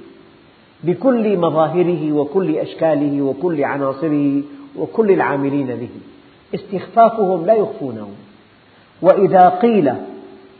بكل 0.84 1.36
مظاهره 1.36 2.12
وكل 2.12 2.56
أشكاله 2.56 3.22
وكل 3.22 3.64
عناصره 3.64 4.42
وكل 4.76 5.10
العاملين 5.10 5.66
به. 5.66 5.88
استخفافهم 6.54 7.46
لا 7.46 7.54
يخفونه 7.54 8.08
وإذا 9.02 9.48
قيل 9.48 9.94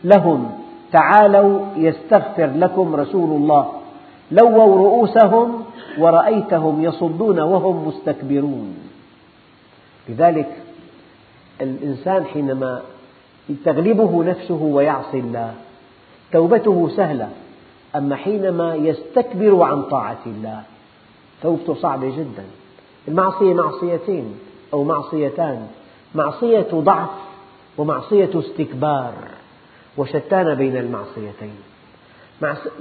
لهم 0.05 0.51
تعالوا 0.93 1.61
يستغفر 1.77 2.51
لكم 2.57 2.97
رسول 2.97 3.31
الله 3.37 3.73
لووا 4.31 4.77
رؤوسهم 4.77 5.65
ورأيتهم 5.99 6.85
يصدون 6.85 7.41
وهم 7.41 7.89
مستكبرون. 7.89 8.75
لذلك 10.09 10.57
الإنسان 11.61 12.25
حينما 12.25 12.83
تغلبه 13.65 14.25
نفسه 14.25 14.63
ويعصي 14.63 15.19
الله 15.19 15.55
توبته 16.33 16.89
سهلة 16.97 17.29
أما 17.97 18.17
حينما 18.17 18.75
يستكبر 18.75 19.63
عن 19.63 19.83
طاعة 19.83 20.19
الله 20.27 20.63
توبته 21.43 21.75
صعبة 21.75 22.17
جدا. 22.17 22.45
المعصية 23.09 23.55
معصيتين 23.55 24.39
أو 24.73 24.85
معصيتان 24.85 25.67
معصية 26.15 26.69
ضعف 26.75 27.09
ومعصية 27.79 28.31
استكبار 28.35 29.13
وشتان 29.97 30.55
بين 30.55 30.77
المعصيتين. 30.77 31.57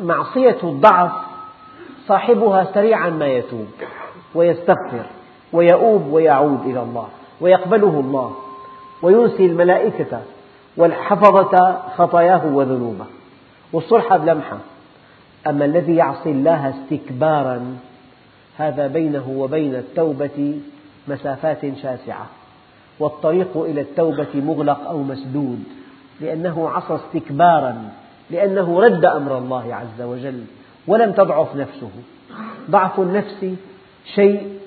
معصية 0.01 0.57
الضعف 0.63 1.11
صاحبها 2.07 2.67
سريعا 2.73 3.09
ما 3.09 3.27
يتوب 3.27 3.67
ويستغفر 4.35 5.05
ويؤوب 5.53 6.07
ويعود 6.11 6.65
إلى 6.65 6.81
الله 6.81 7.07
ويقبله 7.41 7.99
الله 7.99 8.35
وينسي 9.01 9.45
الملائكة 9.45 10.21
والحفظة 10.77 11.81
خطاياه 11.97 12.45
وذنوبه. 12.45 13.05
والصلح 13.74 14.15
بلمحة 14.15 14.57
أما 15.47 15.65
الذي 15.65 15.95
يعصي 15.95 16.32
الله 16.32 16.70
استكبارا 16.70 17.78
هذا 18.57 18.88
بينه 18.88 19.30
وبين 19.38 19.76
التوبة 19.76 20.59
مسافات 21.07 21.61
شاسعة 21.82 22.26
والطريق 22.99 23.57
إلى 23.57 23.82
التوبة 23.82 24.28
مغلق 24.36 24.88
أو 24.88 25.03
مسدود 25.03 25.63
لأنه 26.22 26.70
عصى 26.70 26.95
استكبارا 26.95 27.91
لأنه 28.32 28.80
رد 28.80 29.05
أمر 29.05 29.38
الله 29.38 29.76
عز 29.76 30.01
وجل 30.01 30.43
ولم 30.88 31.11
تضعف 31.11 31.55
نفسه. 31.55 31.89
ضعف 32.70 32.99
النفس 32.99 33.45
شيء 34.15 34.59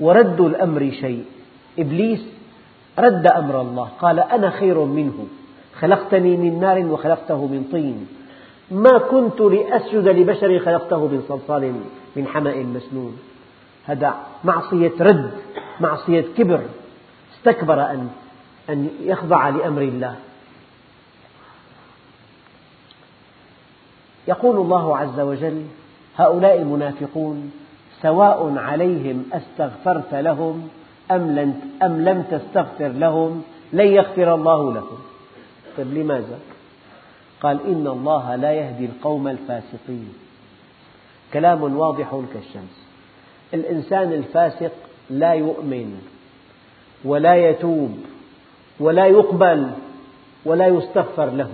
ورد 0.00 0.40
الأمر 0.40 0.90
شيء. 1.00 1.24
إبليس 1.78 2.20
رد 2.98 3.26
أمر 3.26 3.60
الله 3.60 3.88
قال 4.00 4.20
أنا 4.20 4.50
خير 4.50 4.84
منه 4.84 5.26
خلقتني 5.80 6.36
من 6.36 6.60
نار 6.60 6.86
وخلقته 6.86 7.46
من 7.46 7.68
طين. 7.72 8.06
ما 8.70 8.98
كنت 8.98 9.40
لأسجد 9.40 10.08
لبشر 10.08 10.58
خلقته 10.58 11.06
من 11.06 11.24
صلصال 11.28 11.74
من 12.16 12.26
حمأ 12.26 12.54
مسنون. 12.54 13.18
هذا 13.86 14.14
معصية 14.44 14.92
رد 15.00 15.30
معصية 15.80 16.24
كبر. 16.38 16.60
استكبر 17.36 17.80
أن 17.80 18.08
أن 18.70 18.88
يخضع 19.00 19.48
لأمر 19.48 19.82
الله. 19.82 20.16
يقول 24.28 24.56
الله 24.56 24.96
عز 24.96 25.20
وجل 25.20 25.66
هؤلاء 26.16 26.58
المنافقون 26.58 27.52
سواء 28.02 28.54
عليهم 28.56 29.24
أستغفرت 29.32 30.14
لهم 30.14 30.68
أم 31.10 31.60
لم 31.82 32.24
تستغفر 32.30 32.88
لهم 32.88 33.42
لن 33.72 33.86
يغفر 33.86 34.34
الله 34.34 34.72
لهم 34.74 34.98
طيب 35.76 35.94
لماذا؟ 35.94 36.38
قال 37.40 37.66
إن 37.66 37.86
الله 37.86 38.36
لا 38.36 38.52
يهدي 38.52 38.84
القوم 38.84 39.28
الفاسقين. 39.28 40.12
كلام 41.32 41.76
واضح 41.76 42.20
كالشمس. 42.34 42.76
الإنسان 43.54 44.12
الفاسق 44.12 44.72
لا 45.10 45.32
يؤمن 45.32 46.00
ولا 47.04 47.34
يتوب 47.34 47.98
ولا 48.80 49.06
يقبل 49.06 49.70
ولا 50.44 50.66
يستغفر 50.66 51.30
له. 51.30 51.50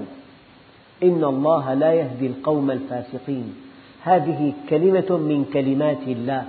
إن 1.02 1.24
الله 1.24 1.74
لا 1.74 1.92
يهدي 1.92 2.26
القوم 2.26 2.70
الفاسقين. 2.70 3.54
هذه 4.02 4.52
كلمة 4.68 5.16
من 5.16 5.44
كلمات 5.52 6.02
الله 6.06 6.44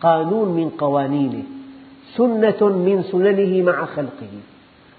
قانون 0.00 0.48
من 0.48 0.70
قوانينه 0.70 1.42
سنة 2.16 2.68
من 2.68 3.02
سننه 3.12 3.62
مع 3.62 3.84
خلقه. 3.84 4.51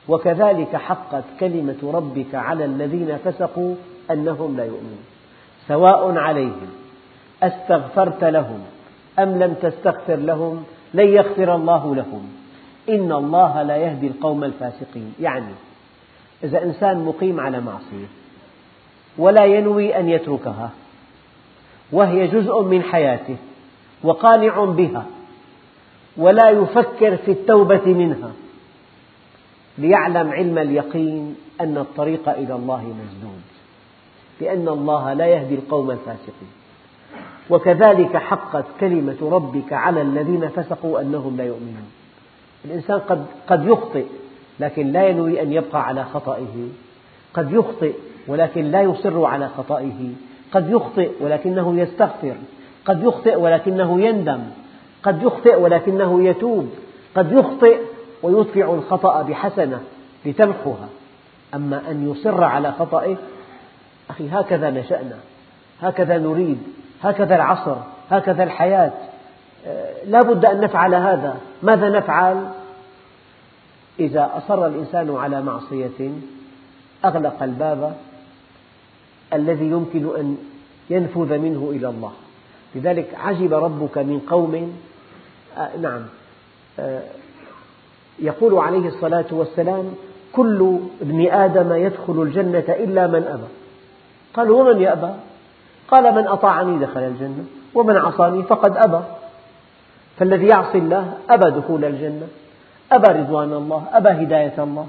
وكذلك 0.07 0.75
حقت 0.75 1.23
كلمة 1.39 1.91
ربك 1.93 2.35
على 2.35 2.65
الذين 2.65 3.17
فسقوا 3.25 3.75
أنهم 4.11 4.57
لا 4.57 4.63
يؤمنون. 4.63 5.03
سواء 5.67 6.17
عليهم 6.17 6.69
أستغفرت 7.43 8.23
لهم 8.23 8.59
أم 9.19 9.39
لم 9.43 9.53
تستغفر 9.61 10.15
لهم 10.15 10.63
لن 10.93 11.07
يغفر 11.07 11.55
الله 11.55 11.95
لهم. 11.95 12.29
إن 12.89 13.11
الله 13.11 13.63
لا 13.63 13.77
يهدي 13.77 14.07
القوم 14.07 14.43
الفاسقين. 14.43 15.13
يعني 15.19 15.53
إذا 16.43 16.63
إنسان 16.63 17.05
مقيم 17.05 17.39
على 17.39 17.61
معصية 17.61 18.07
ولا 19.17 19.45
ينوي 19.45 19.99
أن 19.99 20.09
يتركها 20.09 20.69
وهي 21.91 22.27
جزء 22.27 22.61
من 22.61 22.83
حياته 22.83 23.35
وقانع 24.03 24.65
بها 24.65 25.05
ولا 26.17 26.49
يفكر 26.49 27.17
في 27.17 27.31
التوبة 27.31 27.85
منها 27.85 28.31
ليعلم 29.77 30.31
علم 30.31 30.57
اليقين 30.57 31.35
أن 31.61 31.77
الطريق 31.77 32.29
إلى 32.29 32.55
الله 32.55 32.81
مسدود 32.81 33.41
لأن 34.41 34.67
الله 34.67 35.13
لا 35.13 35.25
يهدي 35.25 35.55
القوم 35.55 35.91
الفاسقين. 35.91 36.51
وكذلك 37.49 38.17
حقت 38.17 38.65
كلمة 38.79 39.17
ربك 39.21 39.73
على 39.73 40.01
الذين 40.01 40.49
فسقوا 40.49 41.01
أنهم 41.01 41.37
لا 41.37 41.43
يؤمنون. 41.43 41.87
الإنسان 42.65 42.99
قد, 42.99 43.25
قد 43.47 43.65
يخطئ 43.65 44.05
لكن 44.59 44.91
لا 44.91 45.07
ينوي 45.07 45.41
أن 45.41 45.53
يبقى 45.53 45.87
على 45.87 46.03
خطئه. 46.03 46.67
قد 47.33 47.51
يخطئ 47.51 47.93
ولكن 48.27 48.71
لا 48.71 48.81
يصر 48.81 49.25
على 49.25 49.49
خطئه. 49.57 50.11
قد 50.51 50.69
يخطئ 50.69 51.11
ولكنه 51.21 51.79
يستغفر. 51.79 52.35
قد 52.85 53.03
يخطئ 53.03 53.35
ولكنه 53.35 54.01
يندم. 54.01 54.43
قد 55.03 55.23
يخطئ 55.23 55.55
ولكنه 55.55 56.23
يتوب. 56.23 56.69
قد 57.15 57.31
يخطئ 57.31 57.77
ويدفع 58.23 58.73
الخطأ 58.73 59.21
بحسنة 59.21 59.81
لتمحها 60.25 60.89
أما 61.53 61.81
أن 61.91 62.11
يصر 62.11 62.43
على 62.43 62.71
خطئه 62.71 63.17
أخي 64.09 64.29
هكذا 64.29 64.69
نشأنا 64.69 65.17
هكذا 65.81 66.17
نريد 66.17 66.63
هكذا 67.03 67.35
العصر 67.35 67.75
هكذا 68.11 68.43
الحياة. 68.43 68.91
آه، 69.67 69.93
لا 70.05 70.19
بد 70.19 70.45
أن 70.45 70.61
نفعل 70.61 70.95
هذا. 70.95 71.37
ماذا 71.63 71.89
نفعل؟ 71.89 72.49
إذا 73.99 74.31
أصر 74.33 74.65
الإنسان 74.67 75.15
على 75.15 75.41
معصية 75.41 76.11
أغلق 77.05 77.43
الباب 77.43 77.95
الذي 79.33 79.65
يمكن 79.65 80.19
أن 80.19 80.37
ينفذ 80.89 81.37
منه 81.37 81.69
إلى 81.71 81.89
الله. 81.89 82.11
لذلك 82.75 83.15
عجب 83.15 83.53
ربك 83.53 83.97
من 83.97 84.19
قوم 84.19 84.77
آه 85.57 85.77
نعم 85.81 86.01
آه 86.79 87.01
يقول 88.19 88.57
عليه 88.57 88.87
الصلاة 88.87 89.25
والسلام 89.31 89.93
كل 90.33 90.79
ابن 91.01 91.31
آدم 91.31 91.73
يدخل 91.73 92.21
الجنة 92.21 92.65
إلا 92.69 93.07
من 93.07 93.23
أبى. 93.23 93.47
قالوا 94.33 94.63
ومن 94.63 94.81
يأبى؟ 94.81 95.13
قال 95.87 96.15
من 96.15 96.27
أطاعني 96.27 96.79
دخل 96.79 96.99
الجنة 96.99 97.45
ومن 97.75 97.97
عصاني 97.97 98.43
فقد 98.43 98.77
أبى. 98.77 99.03
فالذي 100.17 100.47
يعصي 100.47 100.77
الله 100.77 101.13
أبى 101.29 101.51
دخول 101.51 101.85
الجنة 101.85 102.27
أبى 102.91 103.19
رضوان 103.19 103.53
الله 103.53 103.83
أبى 103.91 104.09
هداية 104.09 104.63
الله. 104.63 104.87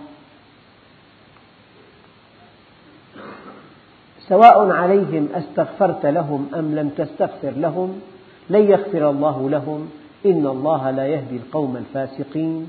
سواء 4.29 4.71
عليهم 4.71 5.29
أستغفرت 5.35 6.07
لهم 6.07 6.51
أم 6.55 6.75
لم 6.75 6.89
تستغفر 6.89 7.51
لهم 7.51 8.01
لن 8.51 8.71
يغفر 8.71 9.11
الله 9.11 9.51
لهم 9.51 9.91
إن 10.27 10.47
الله 10.47 10.91
لا 10.91 11.07
يهدي 11.07 11.37
القوم 11.37 11.77
الفاسقين. 11.77 12.69